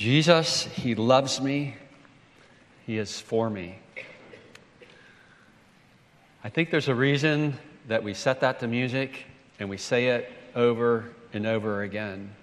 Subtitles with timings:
[0.00, 1.74] Jesus, He loves me,
[2.86, 3.78] He is for me.
[6.42, 9.26] I think there's a reason that we set that to music
[9.58, 12.34] and we say it over and over again.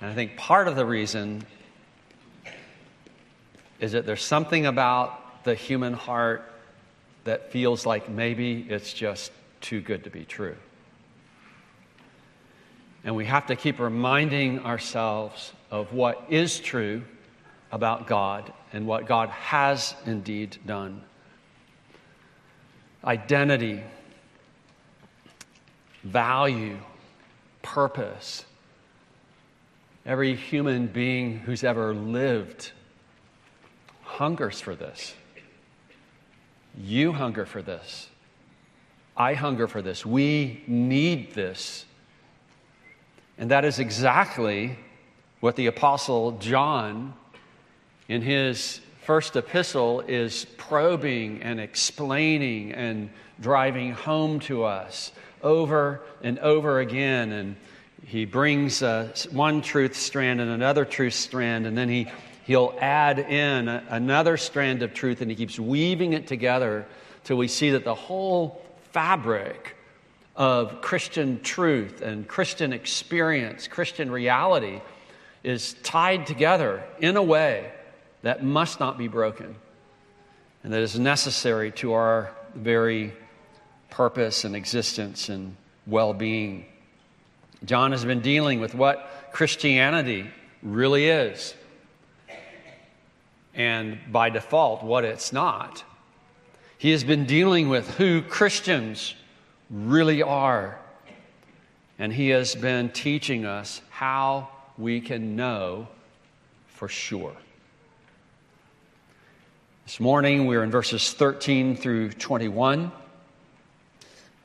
[0.00, 1.44] And I think part of the reason
[3.78, 6.50] is that there's something about the human heart
[7.24, 10.56] that feels like maybe it's just too good to be true.
[13.04, 17.02] And we have to keep reminding ourselves of what is true
[17.70, 21.02] about God and what God has indeed done.
[23.04, 23.82] Identity,
[26.02, 26.78] value,
[27.62, 28.44] purpose.
[30.06, 32.72] Every human being who's ever lived
[34.02, 35.14] hungers for this.
[36.80, 38.08] You hunger for this.
[39.16, 40.06] I hunger for this.
[40.06, 41.84] We need this.
[43.36, 44.78] And that is exactly
[45.40, 47.14] what the Apostle John,
[48.08, 56.38] in his first epistle, is probing and explaining and driving home to us over and
[56.40, 57.30] over again.
[57.30, 57.56] And
[58.04, 62.10] he brings uh, one truth strand and another truth strand, and then he,
[62.44, 66.86] he'll add in a, another strand of truth, and he keeps weaving it together
[67.22, 69.76] till we see that the whole fabric
[70.34, 74.80] of Christian truth and Christian experience, Christian reality,
[75.48, 77.70] is tied together in a way
[78.22, 79.54] that must not be broken
[80.62, 83.12] and that is necessary to our very
[83.90, 86.66] purpose and existence and well being.
[87.64, 90.30] John has been dealing with what Christianity
[90.62, 91.54] really is,
[93.54, 95.84] and by default, what it's not.
[96.76, 99.14] He has been dealing with who Christians
[99.70, 100.78] really are.
[101.98, 105.88] And he has been teaching us how we can know
[106.68, 107.34] for sure.
[109.84, 112.92] This morning we're in verses 13 through 21.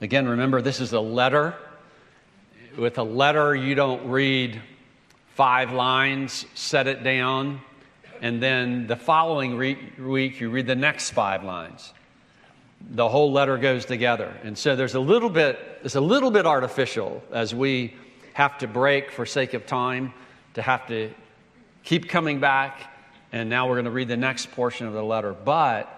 [0.02, 1.56] Again, remember, this is a letter.
[2.78, 4.59] With a letter, you don't read
[5.35, 7.62] five lines, set it down,
[8.22, 11.94] and then the following re- week you read the next five lines
[12.90, 14.34] the whole letter goes together.
[14.44, 17.94] And so there's a little bit, it's a little bit artificial as we
[18.34, 20.14] have to break for sake of time
[20.56, 21.12] to have to
[21.84, 22.92] keep coming back.
[23.32, 25.34] And now we're going to read the next portion of the letter.
[25.34, 25.90] But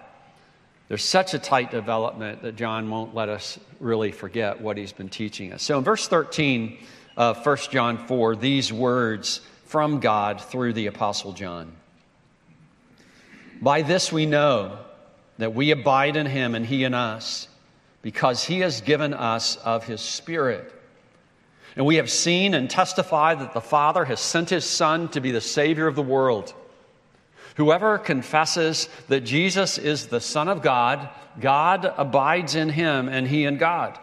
[0.88, 5.08] there's such a tight development that John won't let us really forget what he's been
[5.08, 5.62] teaching us.
[5.62, 6.78] So in verse 13
[7.16, 11.72] of 1 John 4, these words from God through the Apostle John.
[13.60, 14.78] By this we know
[15.38, 17.48] that we abide in him and he in us,
[18.02, 20.72] because he has given us of his Spirit.
[21.76, 25.30] And we have seen and testified that the Father has sent his Son to be
[25.30, 26.54] the Savior of the world.
[27.56, 33.44] Whoever confesses that Jesus is the Son of God, God abides in him and he
[33.44, 33.98] in God.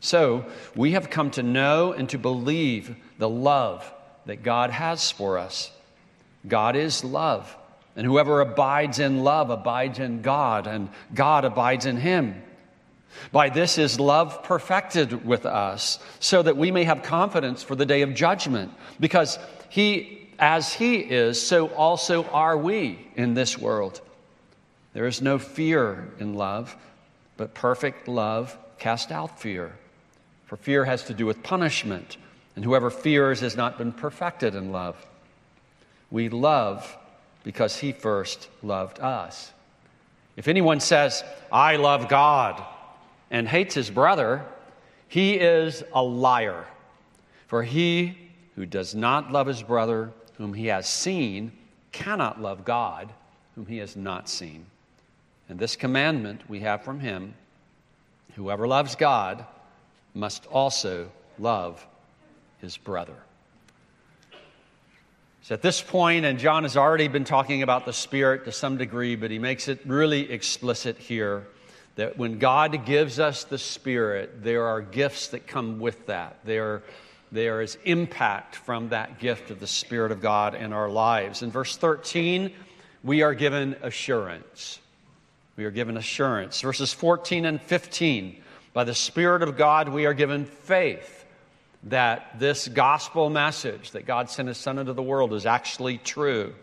[0.00, 0.44] So
[0.76, 3.92] we have come to know and to believe the love
[4.26, 5.72] that God has for us.
[6.46, 7.56] God is love.
[7.96, 12.42] And whoever abides in love abides in God, and God abides in him.
[13.32, 17.86] By this is love perfected with us, so that we may have confidence for the
[17.86, 18.72] day of judgment.
[19.00, 19.38] Because
[19.68, 24.00] he, as he is, so also are we in this world.
[24.92, 26.76] There is no fear in love,
[27.36, 29.72] but perfect love casts out fear.
[30.46, 32.16] For fear has to do with punishment,
[32.54, 34.96] and whoever fears has not been perfected in love.
[36.10, 36.96] We love
[37.42, 39.52] because he first loved us.
[40.36, 42.64] If anyone says, I love God,
[43.34, 44.44] and hates his brother,
[45.08, 46.66] he is a liar.
[47.48, 48.16] For he
[48.54, 51.50] who does not love his brother, whom he has seen,
[51.90, 53.12] cannot love God,
[53.56, 54.66] whom he has not seen.
[55.48, 57.34] And this commandment we have from him
[58.36, 59.44] whoever loves God
[60.14, 61.84] must also love
[62.60, 63.16] his brother.
[65.42, 68.76] So at this point, and John has already been talking about the Spirit to some
[68.76, 71.48] degree, but he makes it really explicit here
[71.96, 76.38] that when God gives us the Spirit, there are gifts that come with that.
[76.44, 76.82] There,
[77.30, 81.42] there is impact from that gift of the Spirit of God in our lives.
[81.42, 82.52] In verse 13,
[83.04, 84.80] we are given assurance.
[85.56, 86.60] We are given assurance.
[86.60, 88.42] Verses 14 and 15,
[88.72, 91.24] by the Spirit of God, we are given faith
[91.84, 96.54] that this gospel message that God sent his son into the world is actually true.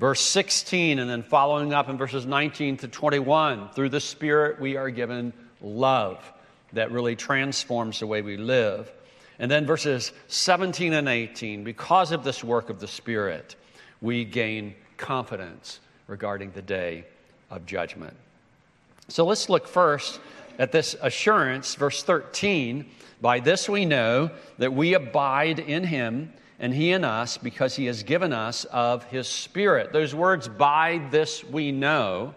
[0.00, 4.78] Verse 16, and then following up in verses 19 to 21, through the Spirit we
[4.78, 5.30] are given
[5.60, 6.24] love
[6.72, 8.90] that really transforms the way we live.
[9.38, 13.56] And then verses 17 and 18 because of this work of the Spirit,
[14.00, 17.04] we gain confidence regarding the day
[17.50, 18.16] of judgment.
[19.08, 20.18] So let's look first
[20.58, 22.86] at this assurance, verse 13.
[23.20, 27.86] By this we know that we abide in him and he in us because he
[27.86, 29.92] has given us of his Spirit.
[29.92, 32.34] Those words, by this we know,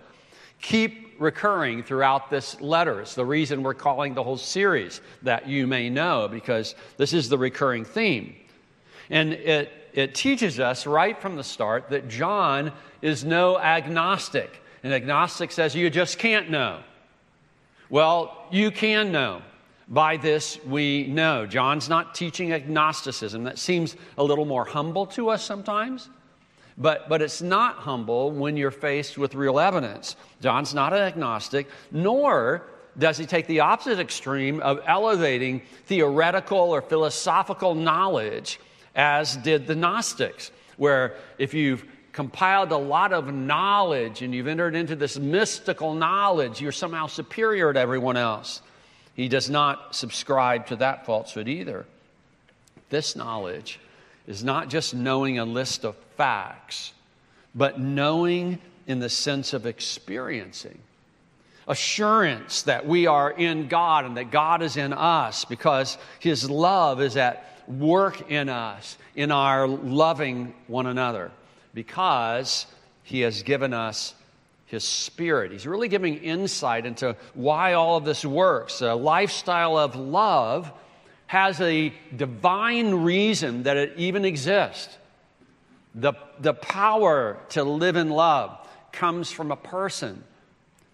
[0.62, 3.02] keep recurring throughout this letter.
[3.02, 7.30] It's the reason we're calling the whole series that you may know, because this is
[7.30, 8.36] the recurring theme.
[9.10, 12.72] And it, it teaches us right from the start that John
[13.02, 14.62] is no agnostic.
[14.84, 16.80] An agnostic says you just can't know.
[17.90, 19.42] Well, you can know.
[19.88, 21.46] By this we know.
[21.46, 23.44] John's not teaching agnosticism.
[23.44, 26.10] That seems a little more humble to us sometimes.
[26.78, 30.16] But, but it's not humble when you're faced with real evidence.
[30.42, 32.66] John's not an agnostic, nor
[32.98, 38.60] does he take the opposite extreme of elevating theoretical or philosophical knowledge,
[38.96, 44.76] as did the Gnostics, where if you've compiled a lot of knowledge and you've entered
[44.76, 48.63] into this mystical knowledge, you're somehow superior to everyone else.
[49.16, 51.86] He does not subscribe to that falsehood either.
[52.90, 53.80] This knowledge
[54.28, 56.94] is not just knowing a list of facts,
[57.54, 60.80] but knowing in the sense of experiencing.
[61.68, 67.02] Assurance that we are in God and that God is in us because His love
[67.02, 71.32] is at work in us, in our loving one another
[71.74, 72.66] because
[73.04, 74.14] he has given us
[74.74, 75.52] his spirit.
[75.52, 78.82] He's really giving insight into why all of this works.
[78.82, 80.72] A lifestyle of love
[81.28, 84.98] has a divine reason that it even exists.
[85.96, 88.58] The, the power to live in love
[88.92, 90.24] comes from a person,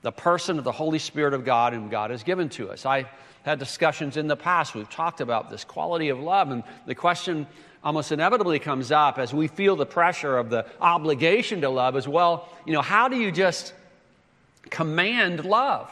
[0.02, 2.86] the person of the Holy Spirit of God, whom God has given to us.
[2.86, 3.10] I
[3.44, 4.76] had discussions in the past.
[4.76, 7.48] We've talked about this quality of love, and the question
[7.84, 12.08] almost inevitably comes up as we feel the pressure of the obligation to love as
[12.08, 12.50] well.
[12.66, 13.74] You know, how do you just
[14.70, 15.90] command love?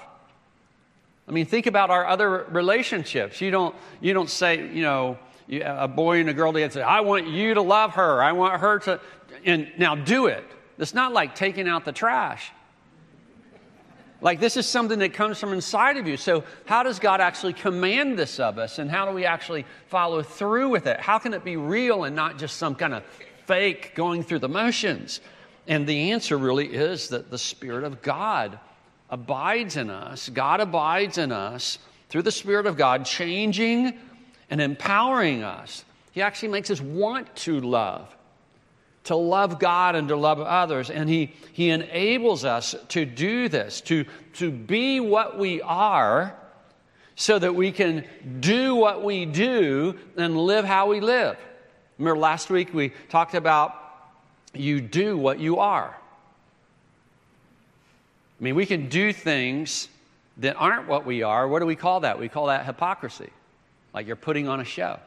[1.28, 3.42] I mean, think about our other relationships.
[3.42, 5.18] You don't, you don't say, you know,
[5.50, 8.22] a boy and a girl together say, I want you to love her.
[8.22, 9.00] I want her to,
[9.45, 10.44] and now do it.
[10.78, 12.51] It's not like taking out the trash.
[14.19, 16.17] Like, this is something that comes from inside of you.
[16.17, 18.79] So, how does God actually command this of us?
[18.79, 20.99] And how do we actually follow through with it?
[20.99, 23.03] How can it be real and not just some kind of
[23.45, 25.21] fake going through the motions?
[25.67, 28.59] And the answer really is that the Spirit of God
[29.09, 30.29] abides in us.
[30.29, 31.77] God abides in us
[32.09, 33.93] through the Spirit of God, changing
[34.49, 35.85] and empowering us.
[36.11, 38.16] He actually makes us want to love
[39.07, 40.89] to love God and to love others.
[40.89, 46.36] And He, he enables us to do this, to, to be what we are,
[47.15, 48.06] so that we can
[48.39, 51.36] do what we do and live how we live.
[51.98, 53.74] Remember last week we talked about
[54.54, 55.98] you do what you are.
[58.39, 59.88] I mean, we can do things
[60.38, 61.48] that aren't what we are.
[61.48, 62.19] What do we call that?
[62.19, 63.31] We call that hypocrisy,
[63.94, 65.00] like you're putting on a show.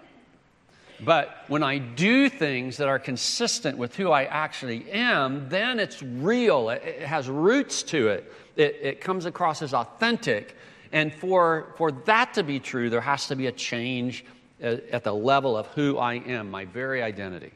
[1.05, 6.03] But when I do things that are consistent with who I actually am, then it's
[6.03, 6.71] real.
[6.71, 8.33] It, it has roots to it.
[8.57, 8.79] it.
[8.83, 10.57] It comes across as authentic.
[10.93, 14.25] And for, for that to be true, there has to be a change
[14.61, 17.53] at, at the level of who I am, my very identity.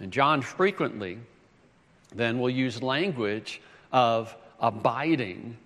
[0.00, 1.18] And John frequently
[2.14, 3.60] then will use language
[3.92, 5.56] of abiding,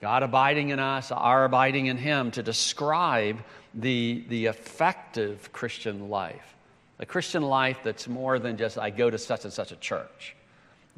[0.00, 3.38] God abiding in us, our abiding in Him, to describe
[3.74, 6.54] the, the effective Christian life.
[6.98, 10.36] A Christian life that's more than just I go to such and such a church,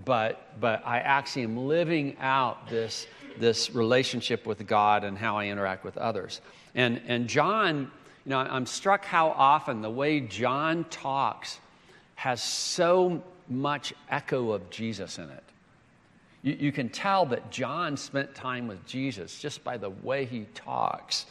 [0.05, 3.07] but, but I actually am living out this,
[3.39, 6.41] this relationship with God and how I interact with others.
[6.75, 7.91] And, and John,
[8.25, 11.59] you know, I'm struck how often the way John talks
[12.17, 15.45] has so much echo of Jesus in it.
[16.43, 20.47] You, you can tell that John spent time with Jesus just by the way he
[20.55, 21.27] talks.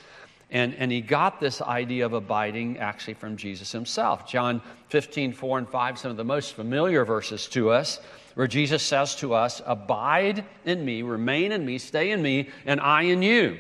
[0.52, 4.30] And, and he got this idea of abiding actually from Jesus himself.
[4.30, 8.00] John 15, 4 and 5, some of the most familiar verses to us,
[8.36, 12.80] where Jesus says to us, Abide in me, remain in me, stay in me, and
[12.80, 13.58] I in you.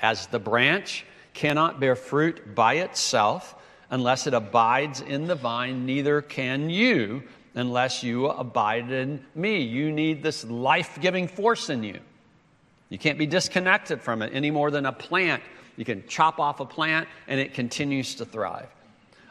[0.00, 3.54] As the branch cannot bear fruit by itself
[3.90, 7.22] unless it abides in the vine, neither can you
[7.54, 9.62] unless you abide in me.
[9.62, 12.00] You need this life giving force in you.
[12.88, 15.42] You can't be disconnected from it any more than a plant
[15.76, 18.68] you can chop off a plant and it continues to thrive.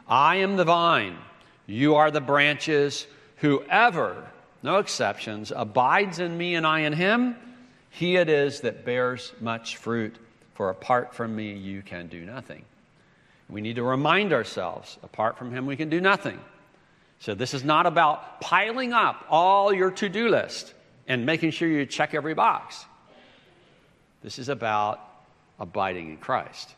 [0.07, 1.17] I am the vine,
[1.65, 3.07] you are the branches.
[3.37, 4.25] Whoever,
[4.61, 7.35] no exceptions, abides in me and I in him,
[7.89, 10.15] he it is that bears much fruit.
[10.53, 12.63] For apart from me, you can do nothing.
[13.49, 16.39] We need to remind ourselves apart from Him, we can do nothing.
[17.19, 20.73] So, this is not about piling up all your to do list
[21.07, 22.85] and making sure you check every box.
[24.23, 24.99] This is about
[25.63, 26.75] abiding in Christ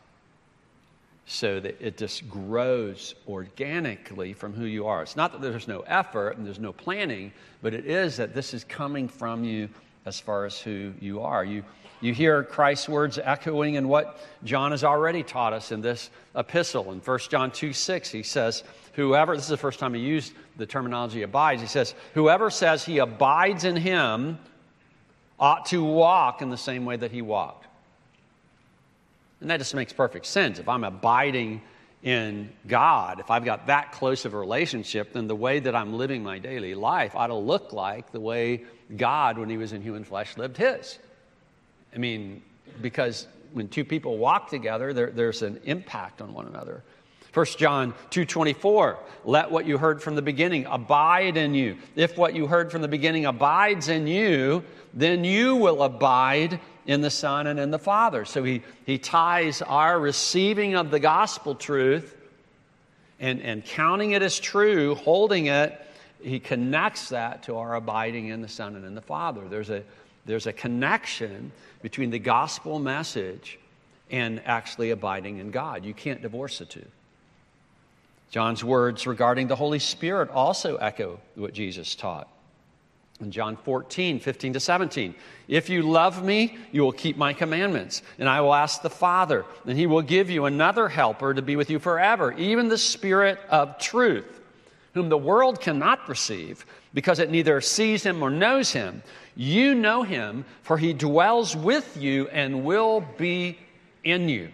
[1.26, 5.02] so that it just grows organically from who you are.
[5.02, 8.54] It's not that there's no effort and there's no planning, but it is that this
[8.54, 9.68] is coming from you
[10.06, 11.44] as far as who you are.
[11.44, 11.64] You,
[12.00, 16.92] you hear Christ's words echoing in what John has already taught us in this epistle.
[16.92, 18.62] In 1 John 2 6, he says,
[18.92, 22.84] Whoever, this is the first time he used the terminology abides, he says, Whoever says
[22.84, 24.38] he abides in him
[25.40, 27.65] ought to walk in the same way that he walked.
[29.40, 30.58] And that just makes perfect sense.
[30.58, 31.62] If I'm abiding
[32.02, 35.94] in God, if I've got that close of a relationship, then the way that I'm
[35.94, 38.64] living my daily life ought to look like the way
[38.96, 40.98] God, when he was in human flesh, lived his.
[41.94, 42.42] I mean,
[42.80, 46.82] because when two people walk together, there, there's an impact on one another.
[47.32, 51.76] 1 John 2:24 Let what you heard from the beginning abide in you.
[51.94, 54.64] If what you heard from the beginning abides in you,
[54.94, 58.24] then you will abide in the Son and in the Father.
[58.24, 62.16] So he, he ties our receiving of the gospel truth
[63.18, 65.80] and, and counting it as true, holding it,
[66.22, 69.42] he connects that to our abiding in the Son and in the Father.
[69.48, 69.82] There's a,
[70.24, 71.52] there's a connection
[71.82, 73.58] between the gospel message
[74.10, 75.84] and actually abiding in God.
[75.84, 76.84] You can't divorce the two.
[78.30, 82.28] John's words regarding the Holy Spirit also echo what Jesus taught.
[83.20, 85.14] In John 14, 15 to 17,
[85.48, 89.46] if you love me, you will keep my commandments, and I will ask the Father,
[89.66, 93.38] and he will give you another helper to be with you forever, even the Spirit
[93.48, 94.40] of truth,
[94.92, 99.02] whom the world cannot receive, because it neither sees him or knows him.
[99.34, 103.58] You know him, for he dwells with you and will be
[104.04, 104.50] in you.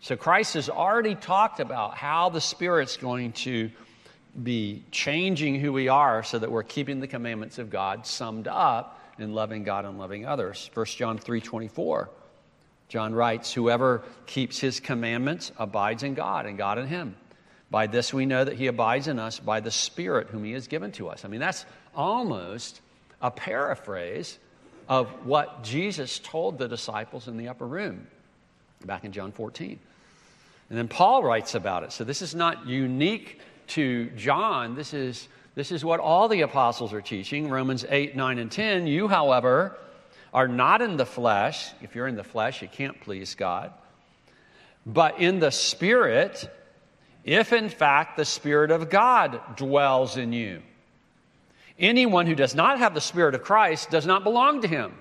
[0.00, 3.70] So Christ has already talked about how the Spirit's going to
[4.42, 9.00] be changing who we are so that we're keeping the commandments of God summed up
[9.18, 10.70] in loving God and loving others.
[10.74, 12.08] 1 John 3:24.
[12.88, 17.16] John writes, "Whoever keeps his commandments abides in God and God in him.
[17.70, 20.68] By this we know that he abides in us by the Spirit whom he has
[20.68, 22.80] given to us." I mean, that's almost
[23.20, 24.38] a paraphrase
[24.88, 28.06] of what Jesus told the disciples in the upper room
[28.84, 29.78] back in John 14.
[30.70, 31.92] And then Paul writes about it.
[31.92, 33.40] So this is not unique
[33.70, 38.38] to John, this is, this is what all the apostles are teaching Romans 8, 9,
[38.38, 38.86] and 10.
[38.86, 39.76] You, however,
[40.32, 41.70] are not in the flesh.
[41.80, 43.72] If you're in the flesh, you can't please God.
[44.86, 46.48] But in the Spirit,
[47.24, 50.62] if in fact the Spirit of God dwells in you.
[51.78, 54.94] Anyone who does not have the Spirit of Christ does not belong to him.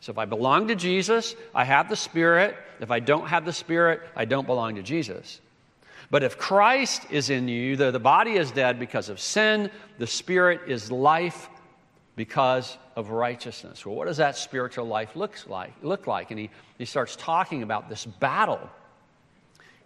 [0.00, 2.56] So if I belong to Jesus, I have the Spirit.
[2.80, 5.40] If I don't have the Spirit, I don't belong to Jesus.
[6.12, 10.06] But if Christ is in you, though the body is dead because of sin, the
[10.06, 11.48] spirit is life
[12.16, 13.86] because of righteousness.
[13.86, 16.30] Well, what does that spiritual life looks like, look like?
[16.30, 18.60] And he, he starts talking about this battle.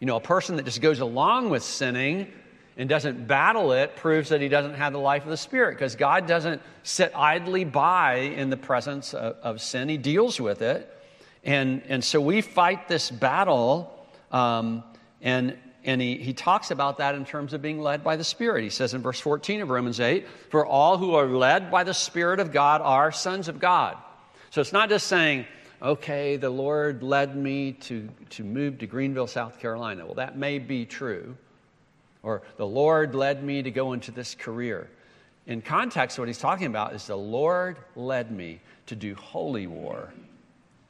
[0.00, 2.33] You know, a person that just goes along with sinning
[2.76, 5.95] and doesn't battle it proves that he doesn't have the life of the Spirit because
[5.95, 9.88] God doesn't sit idly by in the presence of, of, sin.
[9.88, 10.92] He deals with it.
[11.45, 13.97] And, and so we fight this battle.
[14.33, 14.83] Um,
[15.23, 18.64] and and he, he talks about that in terms of being led by the Spirit.
[18.64, 21.94] He says in verse 14 of Romans 8, For all who are led by the
[21.94, 23.96] Spirit of God are sons of God.
[24.50, 25.46] So it's not just saying,
[25.80, 30.04] okay, the Lord led me to, to move to Greenville, South Carolina.
[30.04, 31.36] Well, that may be true.
[32.24, 34.90] Or the Lord led me to go into this career.
[35.46, 40.12] In context, what he's talking about is the Lord led me to do holy war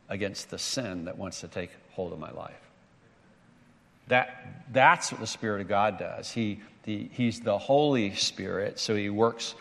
[0.08, 2.65] against the sin that wants to take hold of my life.
[4.08, 6.30] That, that's what the Spirit of God does.
[6.30, 9.54] He, the, he's the Holy Spirit, so He works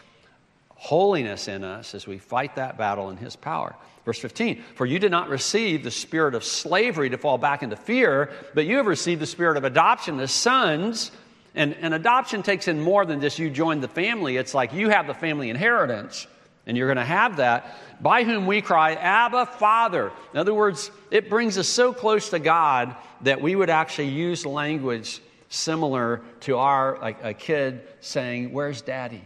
[0.69, 3.75] holiness in us as we fight that battle in His power.
[4.05, 7.75] Verse 15, for you did not receive the spirit of slavery to fall back into
[7.75, 11.11] fear, but you have received the spirit of adoption as sons.
[11.55, 14.37] And, and adoption takes in more than just you join the family.
[14.37, 16.27] It's like you have the family inheritance,
[16.67, 20.11] and you're going to have that, by whom we cry, Abba, Father.
[20.33, 24.45] In other words, it brings us so close to God that we would actually use
[24.45, 29.21] language similar to our like a kid saying, Where's daddy?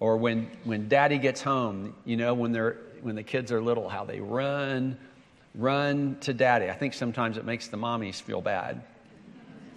[0.00, 3.88] Or when, when daddy gets home, you know, when, they're, when the kids are little,
[3.88, 4.96] how they run,
[5.54, 6.70] run to daddy.
[6.70, 8.82] I think sometimes it makes the mommies feel bad.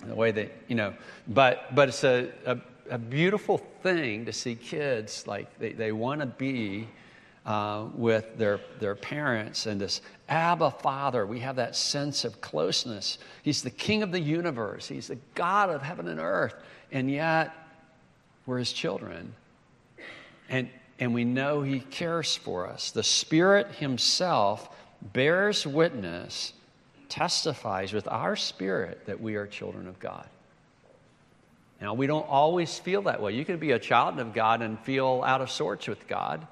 [0.06, 0.94] The way that, you know,
[1.28, 2.58] but, but it's a, a,
[2.94, 6.88] a beautiful thing to see kids like they, they want to be
[7.44, 11.26] uh, with their, their parents and this Abba Father.
[11.26, 13.18] We have that sense of closeness.
[13.42, 16.54] He's the King of the universe, He's the God of heaven and earth.
[16.92, 17.52] And yet,
[18.46, 19.34] we're His children.
[20.48, 20.70] And,
[21.00, 22.92] and we know He cares for us.
[22.92, 24.70] The Spirit Himself
[25.02, 26.54] bears witness,
[27.10, 30.28] testifies with our spirit that we are children of God.
[31.84, 33.34] Now, we don't always feel that way.
[33.34, 36.48] You can be a child of God and feel out of sorts with God.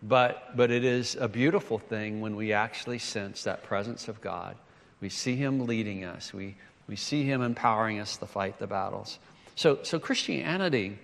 [0.00, 4.54] But, but it is a beautiful thing when we actually sense that presence of God.
[5.00, 6.54] We see Him leading us, we,
[6.86, 9.18] we see Him empowering us to fight the battles.
[9.56, 10.98] So, so Christianity,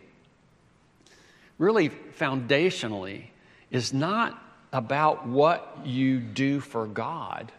[1.59, 3.25] really foundationally,
[3.73, 4.41] is not
[4.73, 7.51] about what you do for God,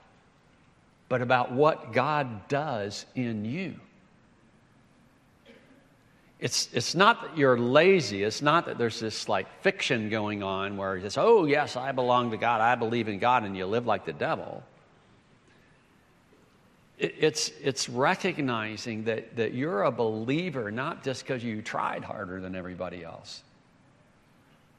[1.10, 3.76] but about what God does in you.
[6.42, 8.24] It's, it's not that you're lazy.
[8.24, 12.32] It's not that there's this like fiction going on where it's, oh, yes, I belong
[12.32, 12.62] to God.
[12.62, 14.64] I believe in God, and you live like the devil.
[16.98, 22.42] It, it's, it's recognizing that, that you're a believer not just because you tried harder
[22.42, 23.44] than everybody else,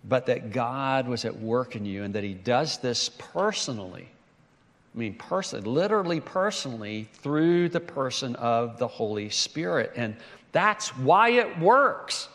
[0.04, 4.08] but that God was at work in you and that He does this personally.
[4.94, 9.92] I mean, personally, literally personally, through the person of the Holy Spirit.
[9.94, 10.16] And
[10.52, 12.28] that's why it works.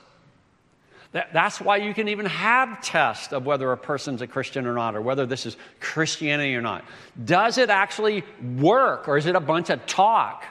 [1.14, 4.74] That, that's why you can even have tests of whether a person's a Christian or
[4.74, 6.84] not, or whether this is Christianity or not.
[7.24, 8.24] Does it actually
[8.58, 10.44] work, or is it a bunch of talk?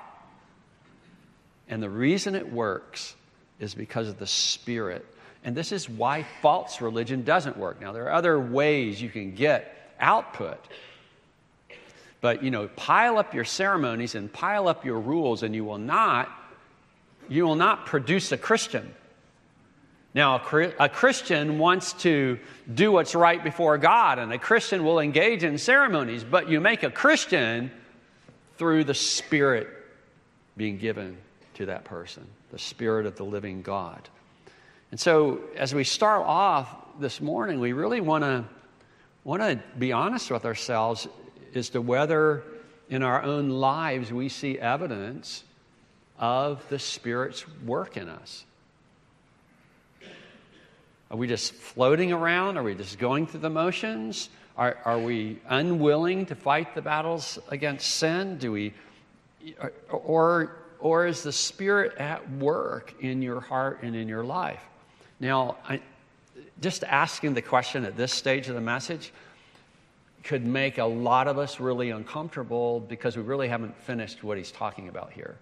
[1.69, 3.15] And the reason it works
[3.61, 5.05] is because of the Spirit.
[5.45, 7.81] And this is why false religion doesn't work.
[7.81, 10.59] Now, there are other ways you can get output.
[12.21, 15.79] But, you know, pile up your ceremonies and pile up your rules, and you will
[15.79, 16.29] not
[17.29, 18.93] you will not produce a Christian.
[20.15, 22.39] Now, a, Christian wants to
[22.73, 26.83] do what's right before God, and a Christian will engage in ceremonies, but you make
[26.83, 27.71] a Christian
[28.57, 29.69] through the Spirit
[30.57, 31.19] being given
[31.55, 34.09] to that person, the Spirit of the living God.
[34.91, 38.45] And so, as we start off this morning, we really want to
[39.25, 41.09] want to be honest with ourselves
[41.55, 42.45] as to whether
[42.89, 45.43] in our own lives we see evidence
[46.19, 48.45] of the Spirit's work in us?
[51.11, 52.57] Are we just floating around?
[52.57, 54.29] Are we just going through the motions?
[54.57, 58.39] Are, are we unwilling to fight the battles against sin?
[58.39, 58.73] Do we,
[59.89, 64.63] or, or is the Spirit at work in your heart and in your life?
[65.21, 65.81] Now, I,
[66.61, 69.13] just asking the question at this stage of the message
[70.25, 74.51] could make a lot of us really uncomfortable because we really haven't finished what he's
[74.51, 75.37] talking about here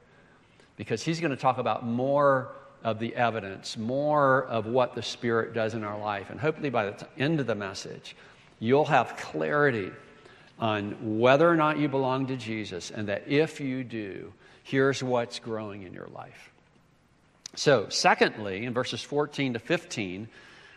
[0.77, 5.55] because he's going to talk about more of the evidence, more of what the Spirit
[5.55, 6.31] does in our life.
[6.31, 8.15] And hopefully, by the end of the message,
[8.59, 9.91] you'll have clarity
[10.59, 14.33] on whether or not you belong to Jesus, and that if you do,
[14.63, 16.51] here's what's growing in your life.
[17.57, 20.29] So, secondly, in verses 14 to 15,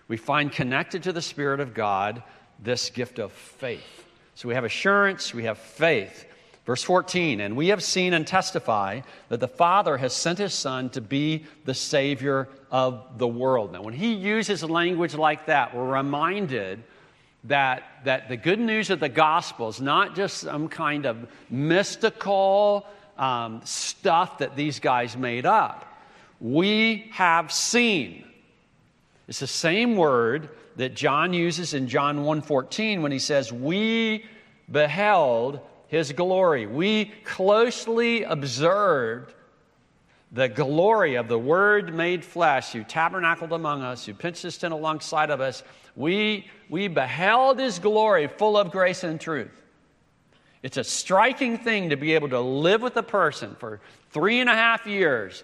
[0.08, 2.24] we find connected to the Spirit of God
[2.60, 4.06] this gift of faith.
[4.36, 6.26] So we have assurance, we have faith.
[6.67, 8.99] Verse 14, and we have seen and testify
[9.30, 13.71] that the Father has sent his Son to be the Savior of the world.
[13.71, 16.84] Now, when he uses language like that, we're reminded
[17.45, 22.86] that, that the good news of the gospel is not just some kind of mystical
[23.17, 25.86] um, stuff that these guys made up.
[26.41, 28.25] We have seen.
[29.30, 34.25] It's the same word that John uses in John 1:14 when he says, "We
[34.69, 36.65] beheld his glory.
[36.65, 39.34] We closely observed
[40.32, 44.73] the glory of the Word made flesh who tabernacled among us, who pitched his tent
[44.73, 45.63] alongside of us.
[45.95, 49.63] We, we beheld his glory full of grace and truth.
[50.63, 53.80] It's a striking thing to be able to live with a person for
[54.12, 55.43] three and a half years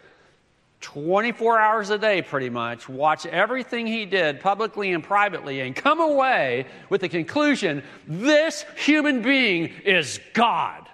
[0.83, 5.99] 24 hours a day, pretty much, watch everything he did publicly and privately, and come
[5.99, 10.87] away with the conclusion this human being is God.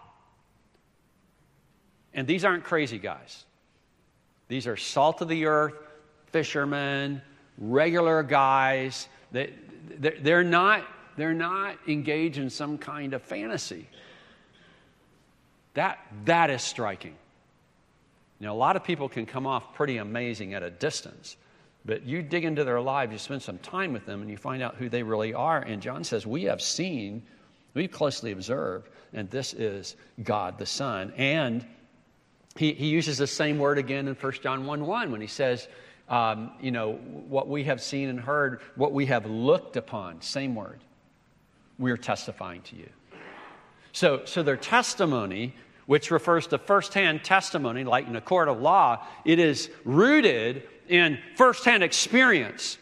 [2.14, 3.46] And these aren't crazy guys.
[4.48, 5.74] These are salt of the earth
[6.28, 7.22] fishermen,
[7.58, 9.08] regular guys.
[9.32, 9.54] They,
[9.98, 10.86] they're, not,
[11.18, 13.88] they're not engaged in some kind of fantasy.
[15.74, 17.16] That, that is striking.
[18.40, 21.38] You know, a lot of people can come off pretty amazing at a distance,
[21.86, 24.64] but you dig into their lives, you spend some time with them, and you find
[24.64, 25.60] out who they really are.
[25.60, 27.24] And John says, We have seen,
[27.74, 31.14] we've closely observed, and this is God the Son.
[31.18, 31.66] And
[32.56, 35.68] he, he uses the same word again in 1 John 1 1 when he says,
[36.10, 40.56] um, you know, what we have seen and heard, what we have looked upon, same
[40.56, 40.80] word.
[41.78, 42.90] we're testifying to you.
[43.92, 45.54] So, so their testimony,
[45.90, 51.18] which refers to firsthand testimony, like in a court of law, it is rooted in
[51.36, 52.78] firsthand experience.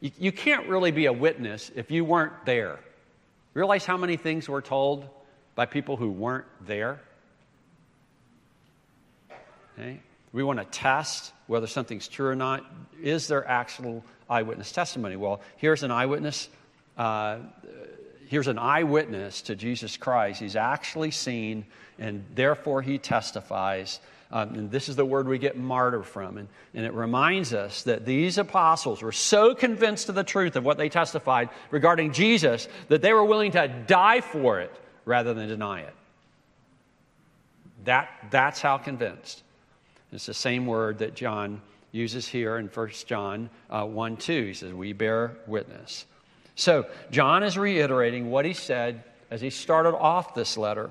[0.00, 2.80] You, you can't really be a witness if you weren't there.
[3.52, 5.06] Realize how many things were told
[5.54, 6.98] by people who weren't there?
[9.78, 10.00] Okay?
[10.32, 12.64] We want to test whether something's true or not.
[13.02, 15.16] Is there actual eyewitness testimony?
[15.16, 16.48] Well, here's an eyewitness.
[16.96, 17.40] Uh,
[18.32, 20.40] here's an eyewitness to Jesus Christ.
[20.40, 21.66] He's actually seen,
[21.98, 24.00] and therefore he testifies.
[24.30, 26.38] Um, and this is the word we get martyr from.
[26.38, 30.64] And, and it reminds us that these apostles were so convinced of the truth of
[30.64, 35.48] what they testified regarding Jesus that they were willing to die for it rather than
[35.48, 35.94] deny it.
[37.84, 39.42] That, that's how convinced.
[40.10, 44.46] It's the same word that John uses here in 1 John uh, 1 2.
[44.46, 46.06] He says, We bear witness.
[46.54, 50.90] So, John is reiterating what he said as he started off this letter.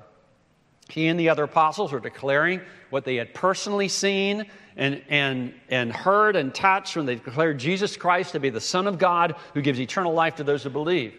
[0.88, 4.46] He and the other apostles were declaring what they had personally seen
[4.76, 8.86] and, and, and heard and touched when they declared Jesus Christ to be the Son
[8.86, 11.14] of God who gives eternal life to those who believe.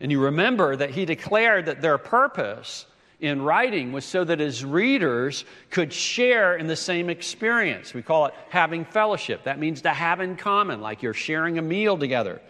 [0.00, 2.86] And you remember that he declared that their purpose
[3.20, 7.92] in writing was so that his readers could share in the same experience.
[7.92, 9.44] We call it having fellowship.
[9.44, 12.40] That means to have in common, like you're sharing a meal together.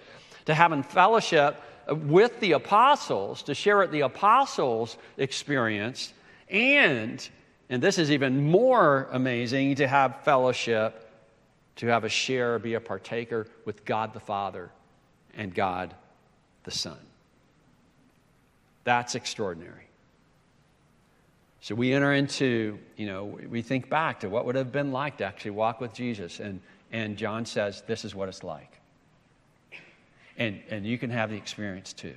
[0.48, 6.14] To have in fellowship uh, with the apostles, to share what the apostles experienced,
[6.48, 7.28] and,
[7.68, 11.06] and this is even more amazing, to have fellowship,
[11.76, 14.70] to have a share, be a partaker with God the Father
[15.34, 15.94] and God
[16.64, 16.96] the Son.
[18.84, 19.84] That's extraordinary.
[21.61, 25.18] So we enter into, you know, we think back to what would have been like
[25.18, 26.40] to actually walk with Jesus.
[26.40, 28.77] And, and John says, this is what it's like.
[30.38, 32.14] And, and you can have the experience too,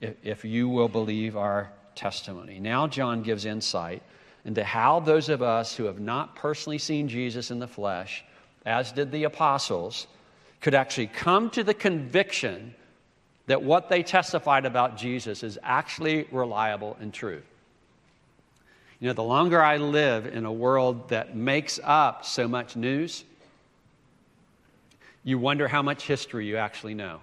[0.00, 2.60] if, if you will believe our testimony.
[2.60, 4.02] Now, John gives insight
[4.44, 8.22] into how those of us who have not personally seen Jesus in the flesh,
[8.64, 10.06] as did the apostles,
[10.60, 12.74] could actually come to the conviction
[13.46, 17.42] that what they testified about Jesus is actually reliable and true.
[19.00, 23.24] You know, the longer I live in a world that makes up so much news,
[25.26, 27.18] you wonder how much history you actually know.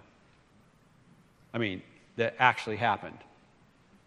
[1.54, 1.82] I mean,
[2.18, 3.18] that actually happened.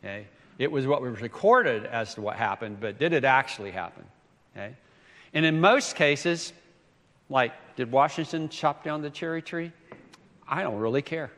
[0.04, 0.26] Okay?
[0.59, 4.04] It was what was recorded as to what happened, but did it actually happen?
[4.54, 4.76] Okay?
[5.32, 6.52] And in most cases,
[7.30, 9.72] like, did Washington chop down the cherry tree?
[10.46, 11.30] I don't really care.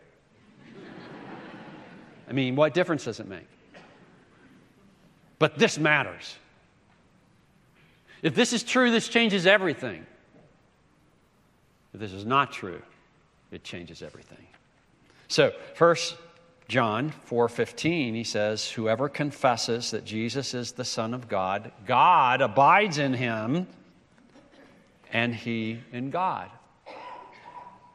[2.29, 3.47] I mean, what difference does it make?
[5.39, 6.35] But this matters.
[8.21, 10.05] If this is true, this changes everything.
[11.99, 12.81] If this is not true,
[13.51, 14.47] it changes everything.
[15.27, 16.17] So, first
[16.69, 22.99] John 4:15 he says whoever confesses that Jesus is the son of God God abides
[22.99, 23.67] in him
[25.13, 26.49] and he in God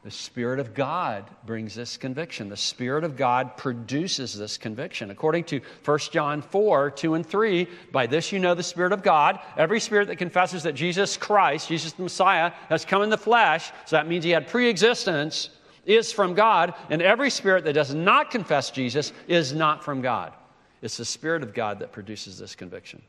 [0.04, 2.50] the Spirit of God brings this conviction.
[2.50, 5.12] The Spirit of God produces this conviction.
[5.12, 9.02] According to 1 John 4 2 and 3, by this you know the Spirit of
[9.02, 9.40] God.
[9.56, 13.72] Every spirit that confesses that Jesus Christ, Jesus the Messiah, has come in the flesh,
[13.86, 15.50] so that means he had pre existence,
[15.86, 16.74] is from God.
[16.90, 20.34] And every spirit that does not confess Jesus is not from God.
[20.82, 23.02] It's the Spirit of God that produces this conviction.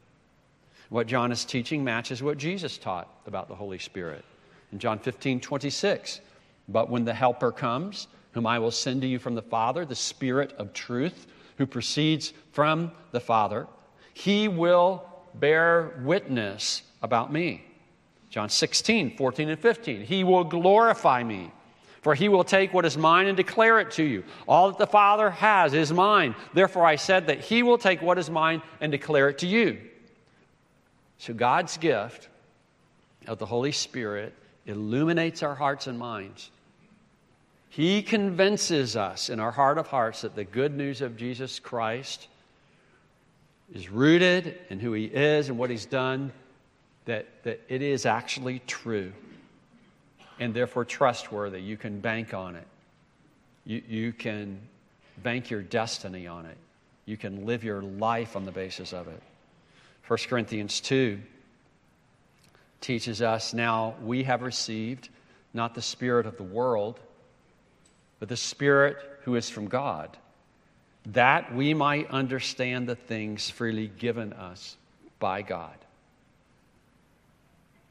[0.91, 4.25] What John is teaching matches what Jesus taught about the Holy Spirit.
[4.71, 6.21] In John 15 26,
[6.69, 9.95] but when the Helper comes, whom I will send to you from the Father, the
[9.95, 13.67] Spirit of truth, who proceeds from the Father,
[14.13, 17.65] he will bear witness about me.
[18.31, 20.03] John 16, 14, and 15.
[20.03, 21.53] He will glorify me,
[22.03, 24.25] for he will take what is mine and declare it to you.
[24.49, 26.35] All that the Father has is mine.
[26.53, 29.79] Therefore, I said that he will take what is mine and declare it to you.
[31.19, 32.29] So, God's gift
[33.29, 34.35] of the Holy Spirit
[34.67, 36.51] illuminates our hearts and minds
[37.75, 42.29] he convinces us in our heart of hearts that the good news of Jesus Christ
[43.75, 46.31] is rooted in who He is and what He's done,
[47.07, 49.13] that, that it is actually true
[50.39, 51.61] and therefore trustworthy.
[51.61, 52.67] You can bank on it.
[53.67, 54.61] You, you can
[55.25, 56.57] bank your destiny on it.
[57.07, 59.21] You can live your life on the basis of it.
[60.07, 61.19] 1 Corinthians 2
[62.81, 65.09] teaches us now we have received
[65.53, 67.01] not the spirit of the world
[68.25, 70.17] but the Spirit who is from God,
[71.05, 74.79] that we might understand the things freely given us
[75.19, 75.77] by God.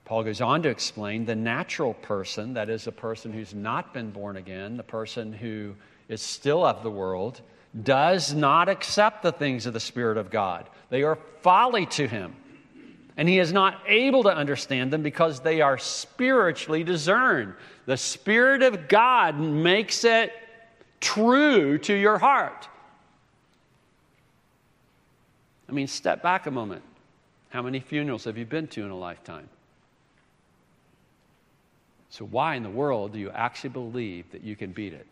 [0.05, 4.09] Paul goes on to explain the natural person, that is, a person who's not been
[4.09, 5.75] born again, the person who
[6.09, 7.39] is still of the world,
[7.83, 10.67] does not accept the things of the Spirit of God.
[10.89, 12.35] They are folly to him.
[13.15, 17.53] And he is not able to understand them because they are spiritually discerned.
[17.85, 20.33] The Spirit of God makes it
[20.99, 22.67] true to your heart.
[25.69, 26.81] I mean, step back a moment.
[27.49, 29.47] How many funerals have you been to in a lifetime?
[32.09, 35.07] So, why in the world do you actually believe that you can beat it?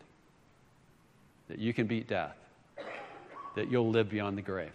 [1.48, 2.36] That you can beat death?
[3.56, 4.72] That you'll live beyond the grave?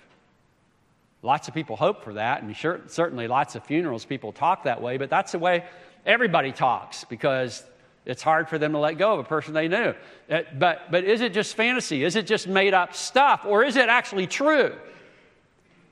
[1.24, 4.82] Lots of people hope for that, and sure, certainly lots of funerals people talk that
[4.82, 5.66] way, but that's the way
[6.06, 7.64] everybody talks because
[8.06, 9.94] it's hard for them to let go of a person they knew.
[10.30, 12.04] Uh, but, but is it just fantasy?
[12.04, 13.42] Is it just made up stuff?
[13.46, 14.74] Or is it actually true?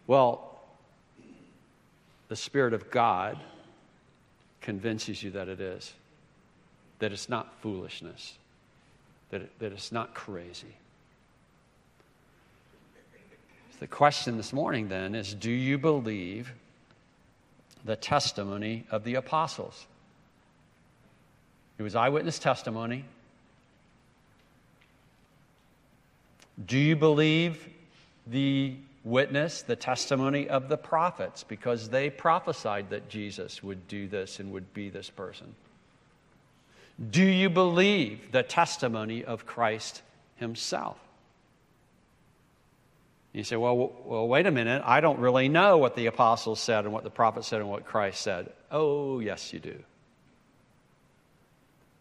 [0.08, 0.62] Well,
[2.30, 3.38] the Spirit of God
[4.62, 5.94] convinces you that it is,
[7.00, 8.36] that it's not foolishness,
[9.32, 10.76] that, it, that it's not crazy.
[13.80, 16.54] The question this morning then is do you believe
[17.84, 19.86] the testimony of the apostles?
[21.78, 23.04] It was eyewitness testimony.
[26.66, 27.68] Do you believe
[28.28, 34.40] the witness, the testimony of the prophets, because they prophesied that Jesus would do this
[34.40, 35.54] and would be this person?
[37.12, 40.02] Do you believe the testimony of Christ
[40.38, 40.98] himself?
[43.36, 44.82] You say, well, well, wait a minute.
[44.86, 47.86] I don't really know what the apostles said and what the prophets said and what
[47.86, 48.50] Christ said.
[48.72, 49.78] Oh, yes, you do.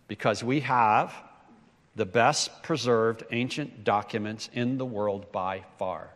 [0.07, 1.13] Because we have
[1.97, 6.09] the best preserved ancient documents in the world by far.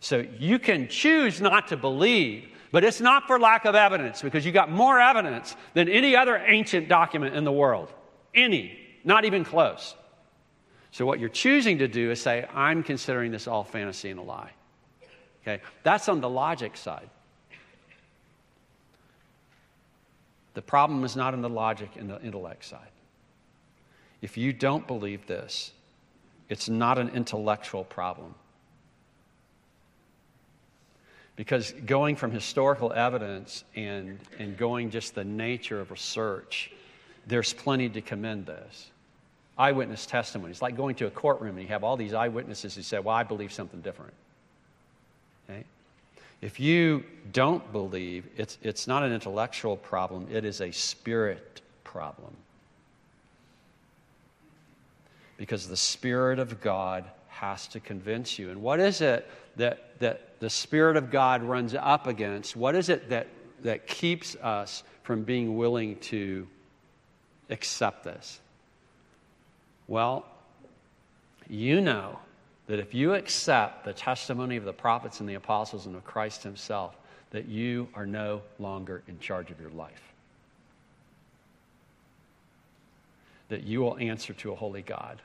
[0.00, 4.44] So you can choose not to believe, but it's not for lack of evidence because
[4.44, 7.88] you got more evidence than any other ancient document in the world.
[8.34, 9.94] Any, not even close.
[10.94, 14.22] So, what you're choosing to do is say, I'm considering this all fantasy and a
[14.22, 14.52] lie.
[15.42, 15.60] Okay?
[15.82, 17.10] That's on the logic side.
[20.54, 22.92] The problem is not in the logic and the intellect side.
[24.22, 25.72] If you don't believe this,
[26.48, 28.36] it's not an intellectual problem.
[31.34, 36.70] Because going from historical evidence and, and going just the nature of research,
[37.26, 38.92] there's plenty to commend this
[39.56, 40.50] eyewitness testimony.
[40.50, 43.14] It's like going to a courtroom and you have all these eyewitnesses who say, Well,
[43.14, 44.14] I believe something different.
[45.48, 45.64] Okay?
[46.40, 51.62] If you don't believe, it's, it's not an intellectual problem, it is a spirit
[51.94, 52.36] problem.
[55.36, 58.50] Because the Spirit of God has to convince you.
[58.50, 62.54] And what is it that, that the Spirit of God runs up against?
[62.54, 63.26] What is it that,
[63.62, 66.46] that keeps us from being willing to
[67.50, 68.40] accept this?
[69.86, 70.24] Well,
[71.48, 72.18] you know
[72.66, 76.42] that if you accept the testimony of the prophets and the apostles and of Christ
[76.42, 76.96] Himself,
[77.30, 80.12] that you are no longer in charge of your life.
[83.48, 85.20] That you will answer to a holy God.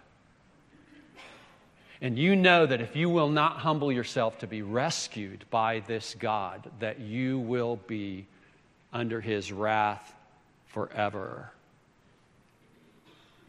[2.02, 6.15] And you know that if you will not humble yourself to be rescued by this
[6.17, 8.26] God, that you will be
[8.91, 10.13] under his wrath
[10.67, 11.52] forever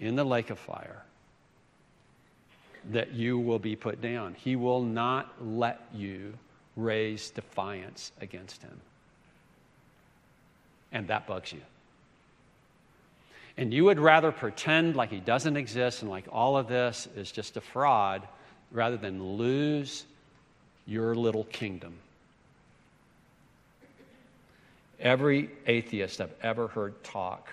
[0.01, 1.03] in the lake of fire
[2.91, 4.35] that you will be put down.
[4.35, 6.33] He will not let you
[6.77, 8.81] raise defiance against him.
[10.91, 11.61] And that bugs you.
[13.57, 17.31] And you would rather pretend like he doesn't exist and like all of this is
[17.31, 18.23] just a fraud
[18.73, 20.05] rather than lose
[20.87, 21.93] your little kingdom.
[24.99, 27.51] Every atheist I've ever heard talk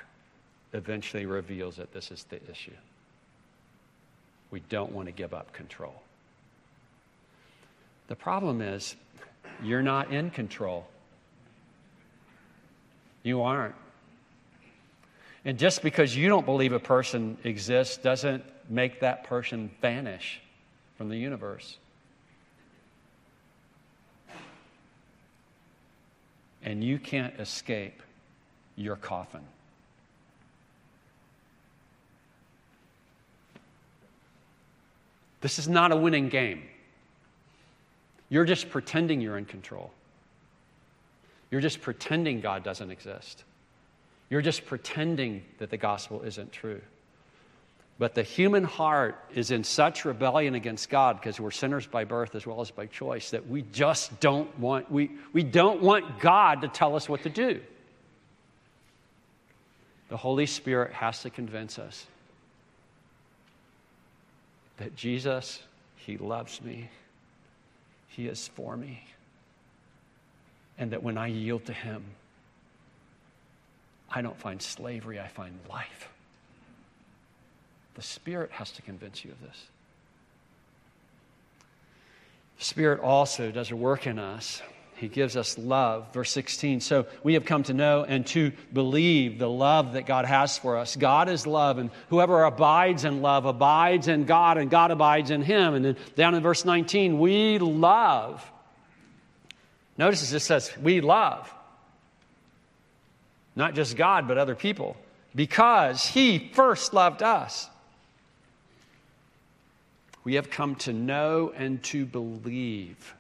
[0.74, 2.72] eventually reveals that this is the issue.
[4.52, 6.02] We don't want to give up control.
[8.08, 8.96] The problem is,
[9.64, 10.88] you're not in control.
[13.24, 13.76] You aren't.
[15.44, 20.42] And just because you don't believe a person exists doesn't make that person vanish
[20.98, 21.78] from the universe.
[26.64, 28.02] And you can't escape
[28.76, 29.42] your coffin.
[35.42, 36.64] This is not a winning game.
[38.30, 39.92] You're just pretending you're in control.
[41.52, 43.44] You're just pretending God doesn't exist.
[44.30, 46.82] You're just pretending that the gospel isn't true.
[48.00, 52.36] But the human heart is in such rebellion against God because we're sinners by birth
[52.36, 56.62] as well as by choice that we just don't want we, we don't want God
[56.62, 57.60] to tell us what to do.
[60.10, 62.06] The Holy Spirit has to convince us
[64.78, 65.62] that Jesus,
[65.96, 66.90] He loves me,
[68.08, 69.04] He is for me,
[70.78, 72.04] and that when I yield to Him,
[74.10, 76.10] I don't find slavery, I find life.
[77.96, 79.66] The Spirit has to convince you of this.
[82.60, 84.62] The Spirit also does a work in us.
[84.98, 86.12] He gives us love.
[86.14, 86.82] Verse 16.
[86.82, 90.78] So we have come to know and to believe the love that God has for
[90.78, 90.96] us.
[90.96, 95.42] God is love, and whoever abides in love abides in God, and God abides in
[95.42, 95.74] him.
[95.74, 98.44] And then down in verse 19, we love.
[99.98, 101.52] Notice it says, we love.
[103.56, 104.98] Not just God, but other people.
[105.34, 107.70] Because he first loved us
[110.28, 113.16] we have come to know and to believe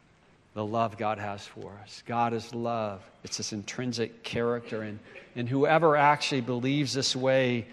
[0.58, 2.02] the love God has for us.
[2.08, 4.82] God is love, it's this intrinsic character.
[4.82, 4.98] And,
[5.36, 7.67] and whoever actually believes this way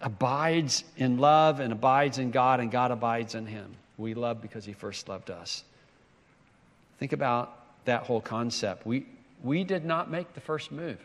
[0.00, 3.76] abides in love and abides in God, and God abides in him.
[3.98, 5.62] We love because he first loved us.
[6.98, 8.84] Think about that whole concept.
[8.84, 9.06] We,
[9.44, 10.98] we did not make the first move,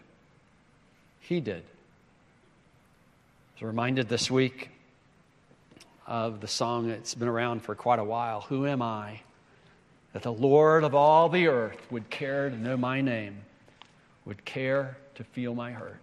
[1.19, 1.61] he did.
[1.61, 4.71] I was reminded this week
[6.07, 9.21] of the song that's been around for quite a while Who am I?
[10.17, 13.37] That the Lord of all the earth would care to know my name,
[14.25, 16.01] would care to feel my hurt.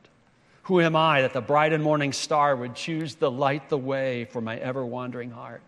[0.63, 4.27] Who am I that the bright and morning star would choose to light the way
[4.27, 5.63] for my ever wandering heart?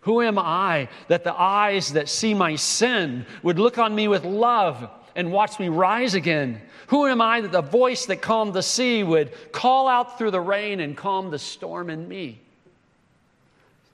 [0.00, 4.24] Who am I that the eyes that see my sin would look on me with
[4.24, 6.60] love and watch me rise again?
[6.88, 10.40] Who am I that the voice that calmed the sea would call out through the
[10.40, 12.40] rain and calm the storm in me?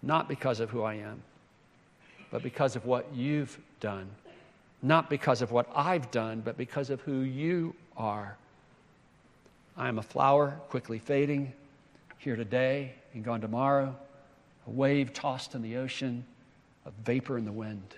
[0.02, 1.22] not because of who I am,
[2.30, 4.08] but because of what you've done.
[4.82, 8.36] Not because of what I've done, but because of who you are.
[9.76, 11.52] I am a flower quickly fading,
[12.18, 13.94] here today and gone tomorrow,
[14.66, 16.24] a wave tossed in the ocean,
[16.84, 17.94] a vapor in the wind.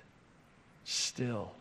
[0.84, 1.52] Still,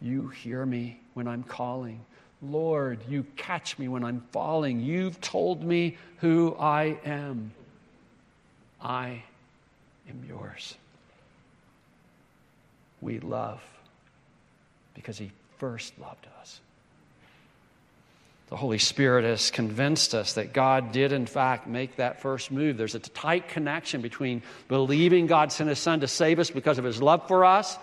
[0.00, 2.00] you hear me when I'm calling.
[2.40, 4.80] Lord, you catch me when I'm falling.
[4.80, 7.52] You've told me who I am.
[8.80, 9.22] I
[10.08, 10.74] am yours.
[13.02, 13.60] We love
[14.94, 16.60] because He first loved us.
[18.48, 22.76] The Holy Spirit has convinced us that God did, in fact, make that first move.
[22.76, 26.84] There's a tight connection between believing God sent His Son to save us because of
[26.84, 27.78] His love for us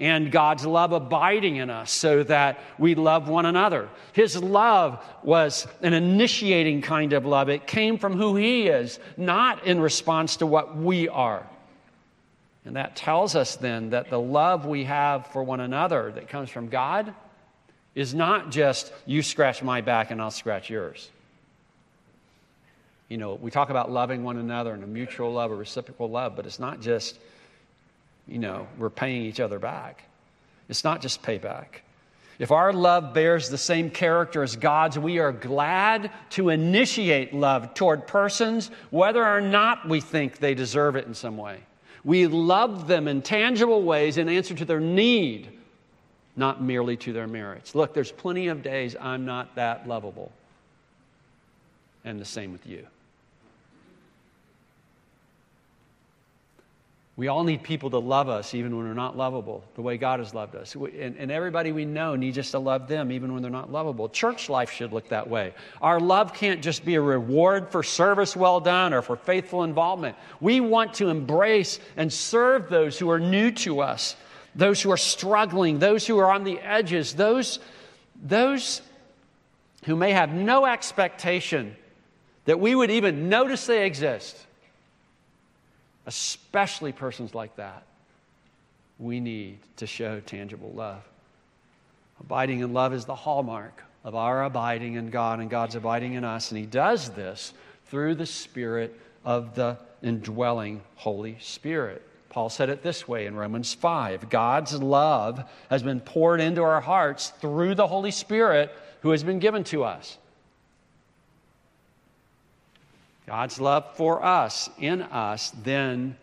[0.00, 3.88] and God's love abiding in us so that we love one another.
[4.12, 7.48] His love was an initiating kind of love.
[7.48, 11.46] It came from who He is, not in response to what we are.
[12.64, 16.48] And that tells us then that the love we have for one another that comes
[16.48, 17.12] from God
[17.94, 21.10] is not just you scratch my back and I'll scratch yours.
[23.08, 26.36] You know, we talk about loving one another and a mutual love, a reciprocal love,
[26.36, 27.18] but it's not just,
[28.26, 30.02] you know, we're paying each other back.
[30.68, 31.66] It's not just payback.
[32.38, 37.74] If our love bears the same character as God's, we are glad to initiate love
[37.74, 41.60] toward persons, whether or not we think they deserve it in some way.
[42.04, 45.48] We love them in tangible ways in answer to their need,
[46.36, 47.74] not merely to their merits.
[47.74, 50.30] Look, there's plenty of days I'm not that lovable.
[52.04, 52.86] And the same with you.
[57.16, 60.18] We all need people to love us even when we're not lovable, the way God
[60.18, 60.74] has loved us.
[60.74, 64.08] And, and, everybody we know needs us to love them even when they're not lovable.
[64.08, 65.54] Church life should look that way.
[65.80, 70.16] Our love can't just be a reward for service well done or for faithful involvement.
[70.40, 74.16] We want to embrace and serve those who are new to us,
[74.56, 77.60] those who are struggling, those who are on the edges, those,
[78.20, 78.82] those
[79.84, 81.76] who may have no expectation
[82.46, 84.36] that we would even notice they exist
[86.06, 87.84] especially persons like that,
[88.98, 91.02] we need to show tangible love.
[92.20, 96.24] Abiding in love is the hallmark of our abiding in God and God's abiding in
[96.24, 96.50] us.
[96.50, 97.52] And He does this
[97.86, 102.02] through the Spirit of the indwelling Holy Spirit.
[102.28, 106.80] Paul said it this way in Romans 5 God's love has been poured into our
[106.80, 110.18] hearts through the Holy Spirit who has been given to us.
[113.26, 116.16] God's love for us, in us, then,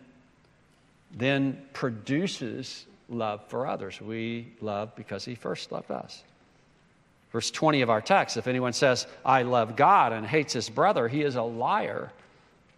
[1.16, 4.00] then produces love for others.
[4.00, 6.22] We love because He first loved us.
[7.32, 11.08] Verse 20 of our text if anyone says, I love God and hates his brother,
[11.08, 12.12] he is a liar.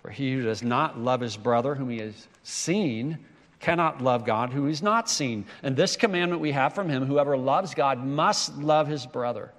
[0.01, 3.19] For he who does not love his brother whom he has seen
[3.59, 5.47] cannot love God who is not seen.
[5.63, 9.51] And this commandment we have from him whoever loves God must love his brother.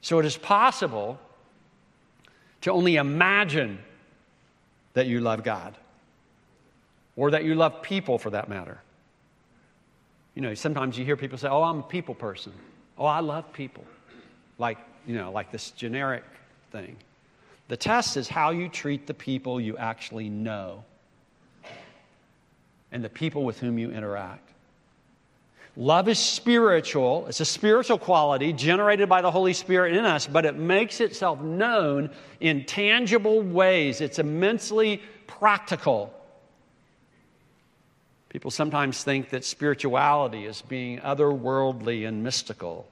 [0.00, 1.20] So it is possible
[2.62, 3.78] to only imagine
[4.94, 5.76] that you love God.
[7.14, 8.80] or that you love people for that matter.
[10.34, 12.52] You know, sometimes you hear people say, Oh, I'm a people person.
[12.96, 13.84] Oh, I love people.
[14.58, 16.24] Like, you know, like this generic
[16.70, 16.96] thing.
[17.68, 20.84] The test is how you treat the people you actually know
[22.92, 24.48] and the people with whom you interact.
[25.76, 27.26] Love is spiritual.
[27.28, 31.40] It's a spiritual quality generated by the Holy Spirit in us, but it makes itself
[31.40, 32.10] known
[32.40, 34.02] in tangible ways.
[34.02, 36.12] It's immensely practical.
[38.28, 42.86] People sometimes think that spirituality is being otherworldly and mystical,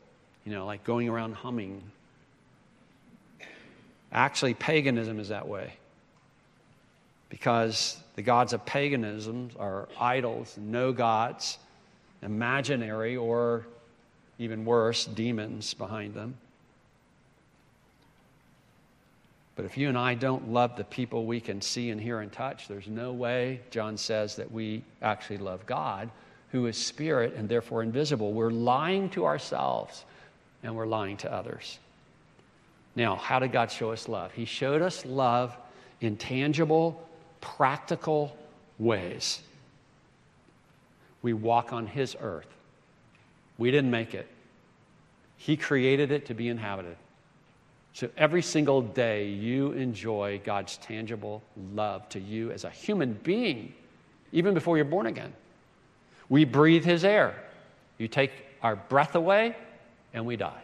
[0.47, 1.83] you know, like going around humming.
[4.11, 5.75] Actually, paganism is that way
[7.29, 11.59] because the gods of paganism are idols, no gods
[12.23, 13.67] imaginary or
[14.39, 16.35] even worse, demons behind them.
[19.57, 22.33] But if you and I don't love the people we can see and hear and
[22.33, 26.11] touch, there's no way, John says, that we actually love God,
[26.53, 28.33] who is spirit and therefore invisible.
[28.33, 30.05] We're lying to ourselves
[30.63, 31.79] and we're lying to others.
[32.97, 34.33] Now, how did God show us love?
[34.33, 35.57] He showed us love
[36.01, 37.07] in tangible,
[37.41, 38.37] practical
[38.79, 39.43] ways
[41.23, 42.49] we walk on His earth.
[43.59, 44.27] We didn't make it,
[45.37, 46.97] He created it to be inhabited.
[47.93, 51.43] So every single day, you enjoy God's tangible
[51.75, 53.75] love to you as a human being,
[54.33, 55.33] even before you're born again.
[56.29, 57.35] We breathe His air.
[57.99, 58.31] You take
[58.63, 59.57] our breath away,
[60.15, 60.63] and we die.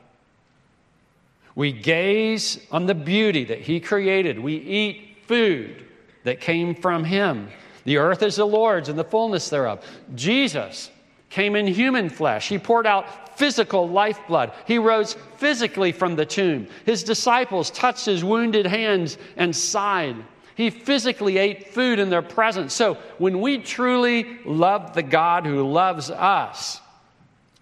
[1.56, 4.38] We gaze on the beauty that He created.
[4.38, 5.84] We eat food
[6.22, 7.48] that came from Him.
[7.86, 9.82] The earth is the Lord's and the fullness thereof.
[10.16, 10.90] Jesus
[11.30, 12.48] came in human flesh.
[12.48, 14.52] He poured out physical lifeblood.
[14.66, 16.66] He rose physically from the tomb.
[16.84, 20.16] His disciples touched his wounded hands and side.
[20.56, 22.74] He physically ate food in their presence.
[22.74, 26.80] So when we truly love the God who loves us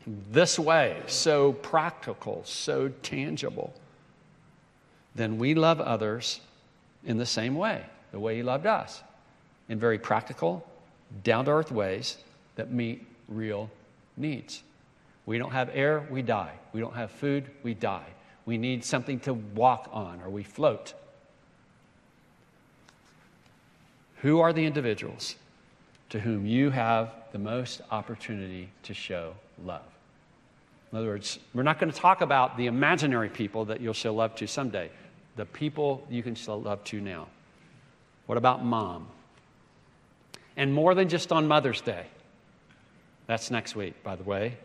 [0.07, 3.75] this way, so practical, so tangible,
[5.15, 6.41] then we love others
[7.05, 9.03] in the same way, the way he loved us
[9.69, 10.67] in very practical,
[11.23, 12.19] down to earth ways
[12.57, 13.71] that meet real
[14.17, 14.63] needs.
[15.27, 16.53] We don't have air, we die.
[16.73, 18.07] We don't have food, we die.
[18.47, 20.93] We need something to walk on or we float.
[24.17, 25.37] Who are the individuals
[26.11, 29.35] to whom you have the most opportunity to show
[29.65, 29.83] love?
[30.93, 34.15] In other words, we're not going to talk about the imaginary people that you'll show
[34.15, 34.91] love to someday,
[35.37, 37.27] the people you can show love to now.
[38.27, 39.09] What about mom?
[40.57, 42.07] And more than just on Mother's Day.
[43.27, 44.57] That's next week, by the way.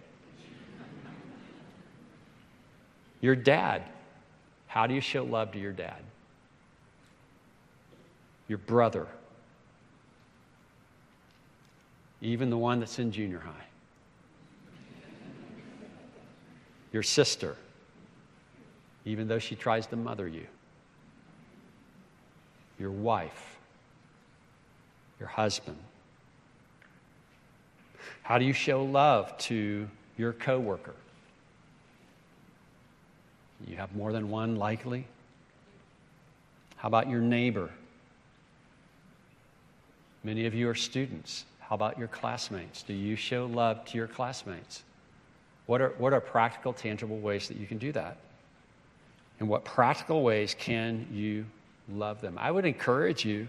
[3.21, 3.83] Your dad.
[4.67, 6.01] How do you show love to your dad?
[8.47, 9.07] Your brother.
[12.21, 13.65] Even the one that's in junior high.
[16.91, 17.55] Your sister.
[19.05, 20.45] Even though she tries to mother you.
[22.77, 23.58] Your wife
[25.19, 25.77] your husband?
[28.23, 30.95] How do you show love to your coworker?
[33.67, 35.05] You have more than one, likely.
[36.77, 37.69] How about your neighbor?
[40.23, 41.45] Many of you are students.
[41.59, 42.83] How about your classmates?
[42.83, 44.83] Do you show love to your classmates?
[45.65, 48.17] What are, what are practical, tangible ways that you can do that?
[49.39, 51.45] And what practical ways can you
[51.93, 52.37] love them?
[52.39, 53.47] I would encourage you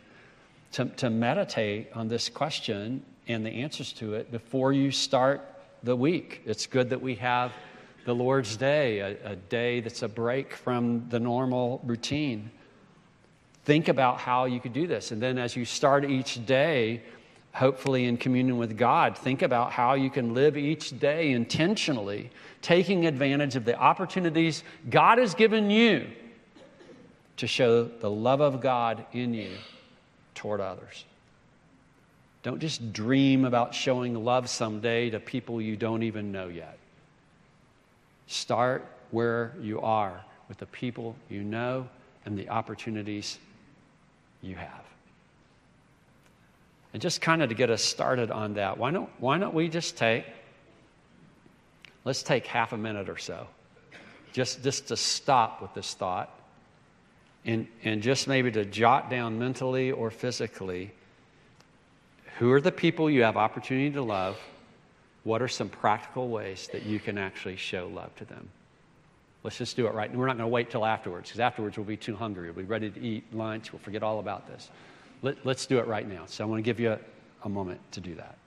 [0.73, 5.47] to, to meditate on this question and the answers to it before you start
[5.83, 6.43] the week.
[6.47, 7.53] It's good that we have
[8.05, 12.51] the Lord's Day, a, a day that's a break from the normal routine.
[13.65, 15.11] Think about how you could do this.
[15.11, 17.03] And then as you start each day,
[17.53, 22.31] hopefully in communion with God, think about how you can live each day intentionally,
[22.63, 26.07] taking advantage of the opportunities God has given you
[27.37, 29.51] to show the love of God in you
[30.41, 31.05] toward others.
[32.43, 36.79] Don't just dream about showing love someday to people you don't even know yet.
[38.27, 41.87] Start where you are with the people you know
[42.25, 43.39] and the opportunities
[44.41, 44.85] you have.
[46.95, 49.69] And just kind of to get us started on that, why don't, why don't we
[49.69, 50.25] just take,
[52.07, 53.47] let's take half a minute or so,
[54.33, 56.35] just, just to stop with this thought
[57.45, 60.93] and, and just maybe to jot down mentally or physically
[62.39, 64.39] who are the people you have opportunity to love?
[65.25, 68.49] What are some practical ways that you can actually show love to them?
[69.43, 70.11] Let's just do it right.
[70.11, 70.19] Now.
[70.19, 72.51] We're not going to wait till afterwards because afterwards we'll be too hungry.
[72.51, 73.73] We'll be ready to eat lunch.
[73.73, 74.71] We'll forget all about this.
[75.21, 76.25] Let, us do it right now.
[76.27, 76.99] So I want to give you
[77.45, 78.39] a moment to do that.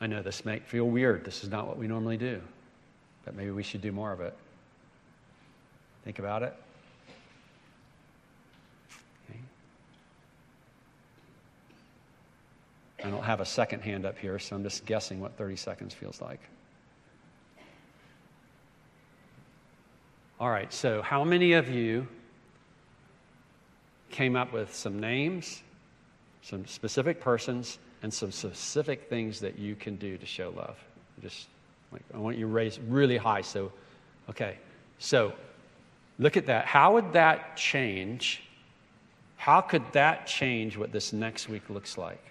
[0.00, 1.24] I know this may feel weird.
[1.24, 2.40] This is not what we normally do,
[3.24, 4.36] but maybe we should do more of it.
[6.04, 6.54] Think about it.
[9.30, 9.40] Okay.
[13.02, 15.94] I don't have a second hand up here, so I'm just guessing what 30 seconds
[15.94, 16.40] feels like.
[20.38, 22.06] All right, so how many of you
[24.10, 25.62] came up with some names,
[26.42, 30.76] some specific persons, and some specific things that you can do to show love?
[31.20, 31.48] Just
[31.90, 33.40] like I want you to raise really high.
[33.40, 33.72] So,
[34.30, 34.58] okay,
[35.00, 35.32] so
[36.20, 36.66] look at that.
[36.66, 38.44] How would that change?
[39.36, 42.22] How could that change what this next week looks like?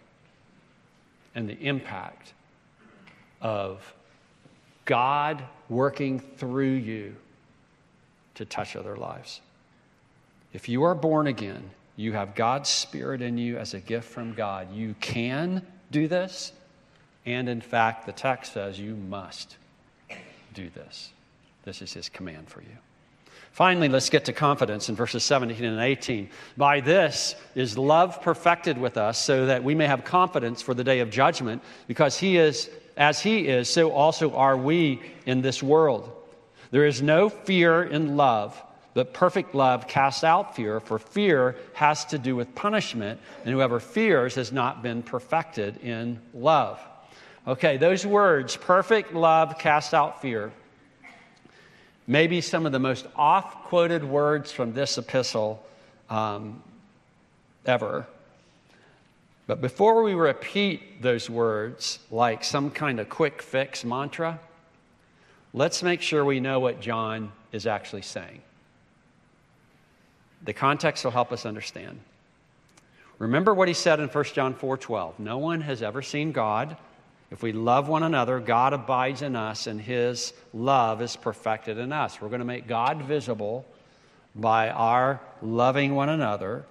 [1.36, 2.32] And the impact
[3.41, 3.93] of
[4.86, 7.17] God working through you
[8.36, 9.41] to touch other lives.
[10.53, 14.33] If you are born again, you have God's Spirit in you as a gift from
[14.33, 14.73] God.
[14.73, 16.51] You can do this.
[17.25, 19.57] And in fact, the text says you must
[20.53, 21.11] do this.
[21.63, 22.77] This is His command for you.
[23.51, 26.29] Finally, let's get to confidence in verses 17 and 18.
[26.57, 30.83] By this is love perfected with us, so that we may have confidence for the
[30.83, 35.63] day of judgment, because He is, as He is, so also are we in this
[35.63, 36.11] world.
[36.71, 38.61] There is no fear in love,
[38.95, 43.81] but perfect love casts out fear, for fear has to do with punishment, and whoever
[43.81, 46.79] fears has not been perfected in love.
[47.45, 50.53] Okay, those words, perfect love casts out fear,
[52.07, 55.61] maybe some of the most oft quoted words from this epistle
[56.09, 56.63] um,
[57.65, 58.07] ever.
[59.45, 64.39] But before we repeat those words like some kind of quick fix mantra,
[65.53, 68.41] let's make sure we know what John is actually saying.
[70.45, 71.99] The context will help us understand.
[73.17, 75.19] Remember what he said in 1 John 4:12.
[75.19, 76.77] No one has ever seen God.
[77.31, 81.91] If we love one another, God abides in us and his love is perfected in
[81.91, 82.21] us.
[82.21, 83.65] We're going to make God visible
[84.35, 86.65] by our loving one another.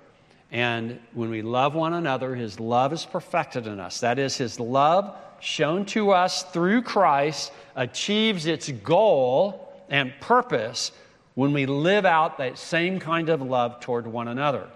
[0.52, 4.00] And when we love one another, his love is perfected in us.
[4.00, 10.92] That is, his love shown to us through Christ achieves its goal and purpose
[11.34, 14.68] when we live out that same kind of love toward one another.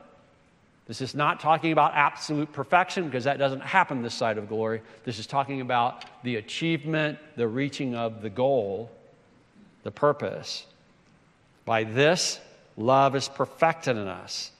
[0.86, 4.80] This is not talking about absolute perfection because that doesn't happen this side of glory.
[5.04, 8.90] This is talking about the achievement, the reaching of the goal,
[9.82, 10.66] the purpose.
[11.66, 12.40] By this,
[12.76, 14.50] love is perfected in us.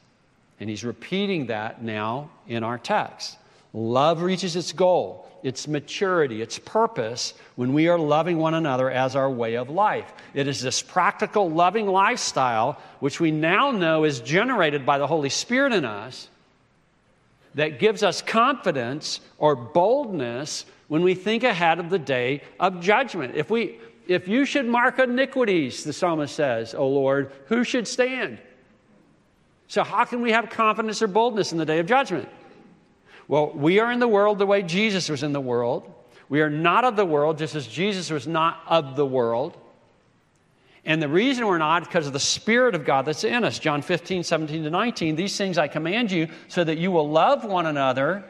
[0.61, 3.39] And he's repeating that now in our text.
[3.73, 9.17] Love reaches its goal its maturity, its purpose when we are loving one another as
[9.17, 10.13] our way of life.
[10.35, 15.29] It is this practical, loving lifestyle, which we now know is generated by the Holy
[15.29, 16.29] Spirit in us,
[17.55, 23.35] that gives us confidence or boldness when we think ahead of the day of judgment.
[23.35, 28.39] If, we, if you should mark iniquities, the psalmist says, O Lord, who should stand?
[29.69, 32.29] So, how can we have confidence or boldness in the day of judgment?
[33.29, 35.93] Well, we are in the world the way Jesus was in the world.
[36.31, 39.57] We are not of the world, just as Jesus was not of the world.
[40.85, 43.59] And the reason we're not because of the Spirit of God that's in us.
[43.59, 45.17] John 15, 17 to 19.
[45.17, 48.25] These things I command you so that you will love one another.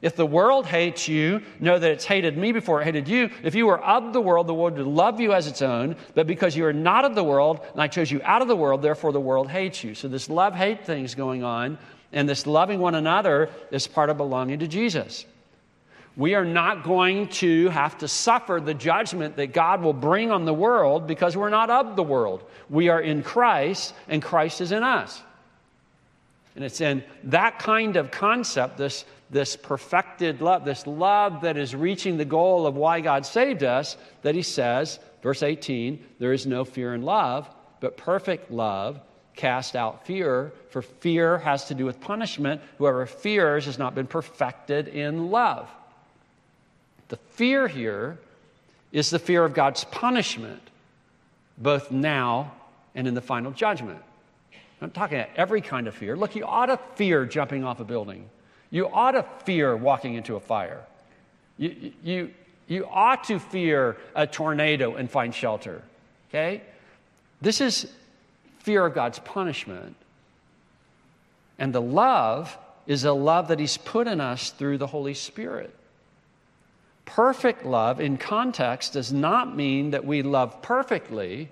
[0.00, 3.30] If the world hates you, know that it's hated me before it hated you.
[3.42, 5.96] If you were of the world, the world would love you as its own.
[6.14, 8.56] But because you are not of the world, and I chose you out of the
[8.56, 9.94] world, therefore the world hates you.
[9.94, 11.78] So this love hate thing is going on
[12.12, 15.26] and this loving one another is part of belonging to Jesus.
[16.16, 20.46] We are not going to have to suffer the judgment that God will bring on
[20.46, 22.42] the world because we're not of the world.
[22.68, 25.22] We are in Christ, and Christ is in us.
[26.56, 31.76] And it's in that kind of concept, this, this perfected love, this love that is
[31.76, 36.48] reaching the goal of why God saved us, that he says, verse 18, there is
[36.48, 37.48] no fear in love,
[37.78, 39.00] but perfect love
[39.38, 42.60] cast out fear, for fear has to do with punishment.
[42.76, 45.70] Whoever fears has not been perfected in love.
[47.08, 48.18] The fear here
[48.92, 50.60] is the fear of God's punishment,
[51.56, 52.52] both now
[52.94, 54.02] and in the final judgment.
[54.82, 56.16] I'm talking about every kind of fear.
[56.16, 58.28] Look, you ought to fear jumping off a building.
[58.70, 60.80] You ought to fear walking into a fire.
[61.56, 62.30] You, you,
[62.66, 65.82] you ought to fear a tornado and find shelter.
[66.28, 66.62] Okay?
[67.40, 67.86] This is
[68.60, 69.96] fear of God's punishment.
[71.58, 72.56] And the love
[72.86, 75.74] is a love that He's put in us through the Holy Spirit.
[77.04, 81.48] Perfect love in context does not mean that we love perfectly,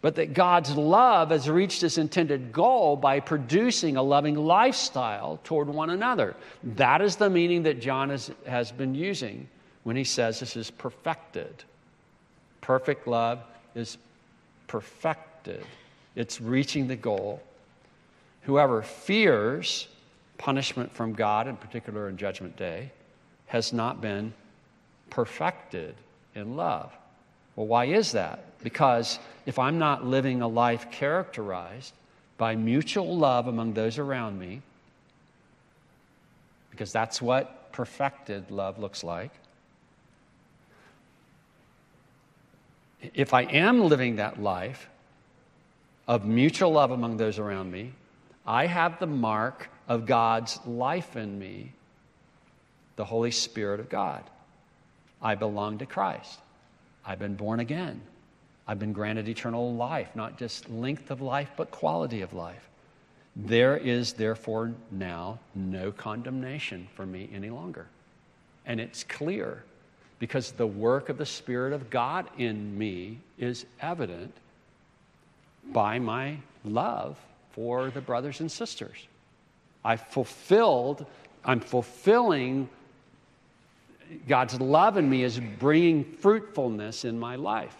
[0.00, 5.68] but that God's love has reached its intended goal by producing a loving lifestyle toward
[5.68, 6.36] one another.
[6.62, 9.48] That is the meaning that John has, has been using
[9.84, 11.64] when he says this is perfected.
[12.60, 13.40] Perfect love
[13.76, 13.98] is
[14.66, 15.64] perfected,
[16.16, 17.40] it's reaching the goal.
[18.42, 19.86] Whoever fears
[20.38, 22.90] punishment from God, in particular in Judgment Day,
[23.46, 24.32] has not been
[25.10, 25.94] perfected
[26.34, 26.92] in love.
[27.54, 28.40] Well, why is that?
[28.62, 31.92] Because if I'm not living a life characterized
[32.38, 34.62] by mutual love among those around me,
[36.70, 39.30] because that's what perfected love looks like.
[43.14, 44.88] If I am living that life
[46.06, 47.92] of mutual love among those around me,
[48.46, 51.72] I have the mark of God's life in me,
[52.96, 54.22] the Holy Spirit of God.
[55.20, 56.38] I belong to Christ.
[57.04, 58.00] I've been born again.
[58.68, 62.68] I've been granted eternal life, not just length of life, but quality of life.
[63.36, 67.86] There is therefore now no condemnation for me any longer.
[68.64, 69.64] And it's clear
[70.18, 74.34] because the work of the Spirit of God in me is evident
[75.72, 77.18] by my love
[77.52, 78.96] for the brothers and sisters.
[79.84, 81.06] I fulfilled,
[81.44, 82.68] I'm fulfilling
[84.28, 87.76] God's love in me is bringing fruitfulness in my life,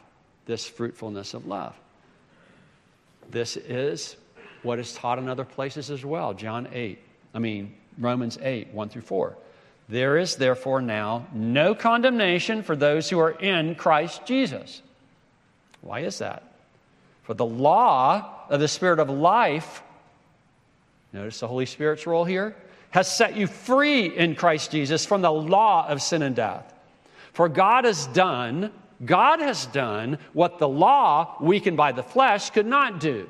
[0.47, 1.75] this fruitfulness of love.
[3.31, 4.17] This is
[4.63, 6.35] what is taught in other places as well.
[6.35, 6.99] John 8,
[7.35, 9.37] I mean, Romans 8, 1 through 4.
[9.89, 14.83] There is therefore now no condemnation for those who are in Christ Jesus.
[15.81, 16.56] Why is that?
[17.27, 19.83] For the law of the Spirit of life,
[21.13, 22.55] notice the Holy Spirit's role here,
[22.91, 26.73] has set you free in Christ Jesus from the law of sin and death.
[27.33, 28.71] For God has done,
[29.05, 33.29] God has done what the law, weakened by the flesh, could not do.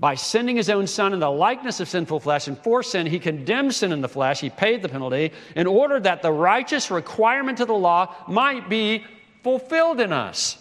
[0.00, 3.20] By sending his own son in the likeness of sinful flesh, and for sin, he
[3.20, 4.40] condemned sin in the flesh.
[4.40, 9.04] He paid the penalty in order that the righteous requirement of the law might be
[9.44, 10.58] fulfilled in us.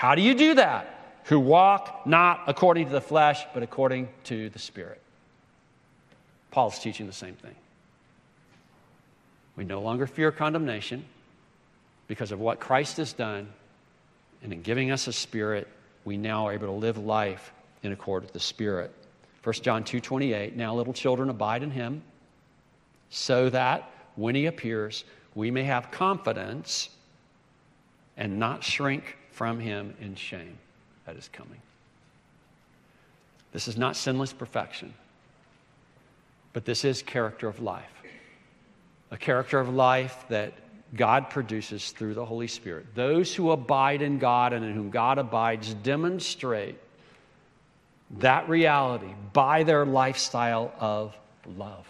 [0.00, 1.18] How do you do that?
[1.24, 4.98] Who walk not according to the flesh, but according to the Spirit.
[6.50, 7.54] Paul's teaching the same thing.
[9.56, 11.04] We no longer fear condemnation
[12.08, 13.50] because of what Christ has done,
[14.42, 15.68] and in giving us a spirit,
[16.06, 18.90] we now are able to live life in accord with the Spirit.
[19.42, 22.00] 1 John 2:28 Now little children abide in him
[23.10, 26.88] so that when he appears we may have confidence
[28.16, 30.58] and not shrink from him in shame
[31.06, 31.62] that is coming.
[33.52, 34.92] This is not sinless perfection.
[36.52, 37.90] But this is character of life.
[39.10, 40.52] A character of life that
[40.94, 42.94] God produces through the Holy Spirit.
[42.94, 46.76] Those who abide in God and in whom God abides demonstrate
[48.18, 51.16] that reality by their lifestyle of
[51.56, 51.86] love.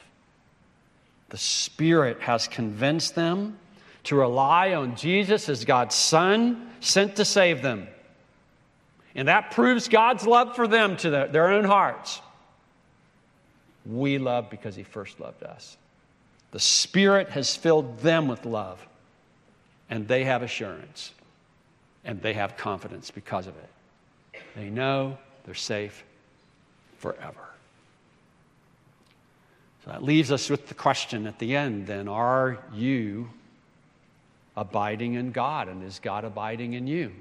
[1.31, 3.59] The Spirit has convinced them
[4.05, 7.87] to rely on Jesus as God's Son sent to save them.
[9.15, 12.21] And that proves God's love for them to their, their own hearts.
[13.85, 15.77] We love because He first loved us.
[16.53, 18.85] The Spirit has filled them with love,
[19.89, 21.13] and they have assurance,
[22.05, 24.43] and they have confidence because of it.
[24.57, 26.05] They know they're safe
[26.99, 27.51] forever.
[29.85, 33.31] So that leaves us with the question at the end then are you
[34.57, 37.13] abiding in God, and is God abiding in you?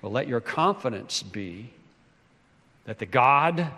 [0.00, 1.70] Well, let your confidence be
[2.84, 3.70] that the God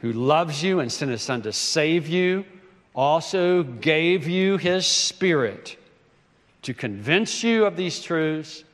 [0.00, 2.44] who loves you and sent his son to save you,
[2.94, 5.76] also gave you his spirit
[6.62, 8.64] to convince you of these truths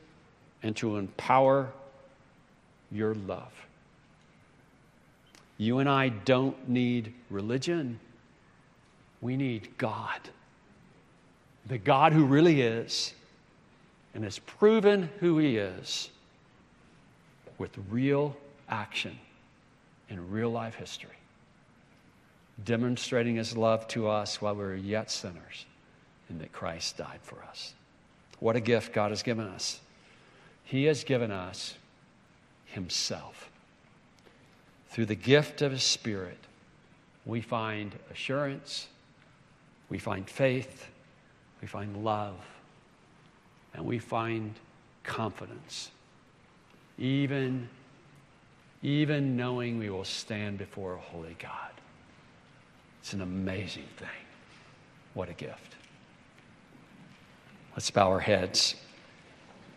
[0.61, 1.71] and to empower
[2.91, 3.51] your love.
[5.57, 7.99] You and I don't need religion.
[9.21, 10.19] We need God.
[11.67, 13.13] The God who really is
[14.13, 16.09] and has proven who he is
[17.57, 18.35] with real
[18.69, 19.17] action
[20.09, 21.17] in real life history,
[22.63, 25.65] demonstrating his love to us while we were yet sinners,
[26.29, 27.73] and that Christ died for us.
[28.39, 29.79] What a gift God has given us.
[30.65, 31.75] He has given us
[32.65, 33.49] himself.
[34.89, 36.37] Through the gift of his Spirit,
[37.25, 38.87] we find assurance,
[39.89, 40.89] we find faith,
[41.63, 42.35] we find love,
[43.73, 44.53] and we find
[45.05, 45.91] confidence,
[46.97, 47.69] even
[48.81, 51.71] even knowing we will stand before a holy God.
[52.99, 54.09] It's an amazing thing.
[55.13, 55.75] What a gift.
[57.77, 58.75] Let's bow our heads.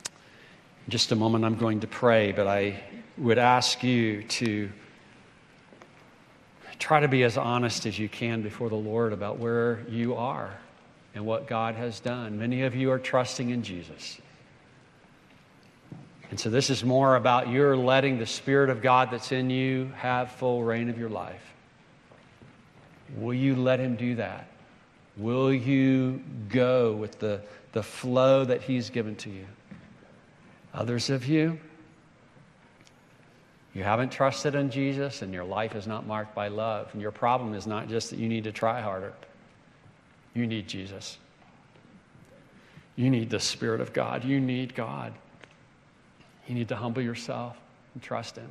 [0.07, 2.83] In just a moment, I'm going to pray, but I
[3.17, 4.69] would ask you to
[6.81, 10.59] try to be as honest as you can before the Lord about where you are
[11.17, 12.39] and what God has done.
[12.39, 14.21] Many of you are trusting in Jesus.
[16.31, 19.91] And so, this is more about your letting the Spirit of God that's in you
[19.97, 21.43] have full reign of your life.
[23.17, 24.49] Will you let Him do that?
[25.17, 27.41] Will you go with the,
[27.73, 29.47] the flow that He's given to you?
[30.75, 31.59] Others of you,
[33.73, 36.89] you haven't trusted in Jesus and your life is not marked by love.
[36.93, 39.15] And your problem is not just that you need to try harder,
[40.37, 41.19] you need Jesus.
[42.95, 44.25] You need the Spirit of God.
[44.25, 45.13] You need God.
[46.47, 47.57] You need to humble yourself
[47.95, 48.51] and trust Him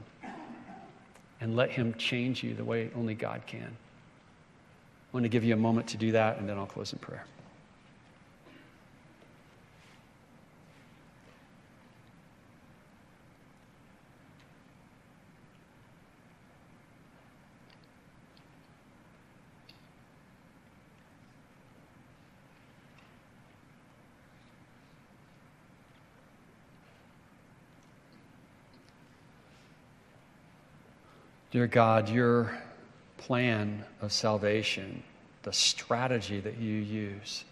[1.40, 3.68] and let Him change you the way only God can.
[3.68, 7.00] I want to give you a moment to do that, and then I'll close in
[7.00, 7.26] prayer.
[31.52, 32.58] Dear God, your
[33.18, 35.04] plan of salvation,
[35.44, 37.46] the strategy that you use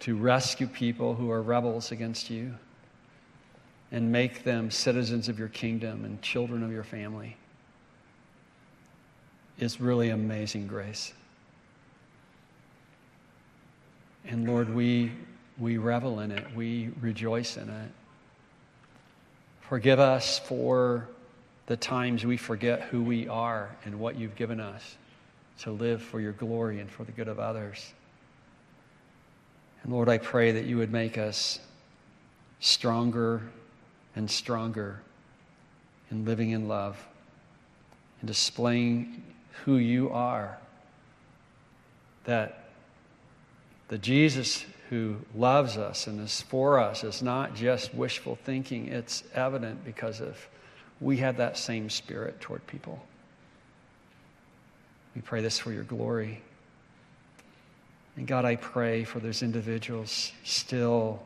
[0.00, 2.54] to rescue people who are rebels against you
[3.92, 7.36] and make them citizens of your kingdom and children of your family
[9.58, 11.12] is really amazing grace.
[14.26, 15.12] And Lord, we,
[15.58, 17.90] we revel in it, we rejoice in it.
[19.60, 21.08] Forgive us for
[21.70, 24.96] the times we forget who we are and what you've given us
[25.56, 27.92] to live for your glory and for the good of others.
[29.84, 31.60] And Lord, I pray that you would make us
[32.58, 33.40] stronger
[34.16, 35.00] and stronger
[36.10, 36.98] in living in love
[38.20, 39.22] and displaying
[39.64, 40.58] who you are.
[42.24, 42.64] That
[43.86, 49.22] the Jesus who loves us and is for us is not just wishful thinking, it's
[49.36, 50.36] evident because of
[51.00, 53.02] we have that same spirit toward people.
[55.14, 56.42] We pray this for your glory.
[58.16, 61.22] And God, I pray for those individuals still,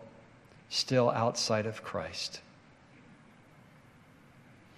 [0.68, 2.40] still outside of Christ,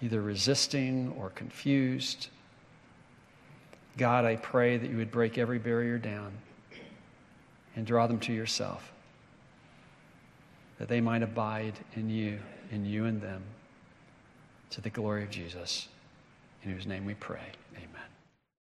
[0.01, 2.29] either resisting or confused.
[3.97, 6.31] God, I pray that you would break every barrier down
[7.75, 8.91] and draw them to yourself,
[10.79, 12.39] that they might abide in you,
[12.71, 13.43] in you and them
[14.71, 15.87] to the glory of Jesus,
[16.63, 17.51] in whose name we pray.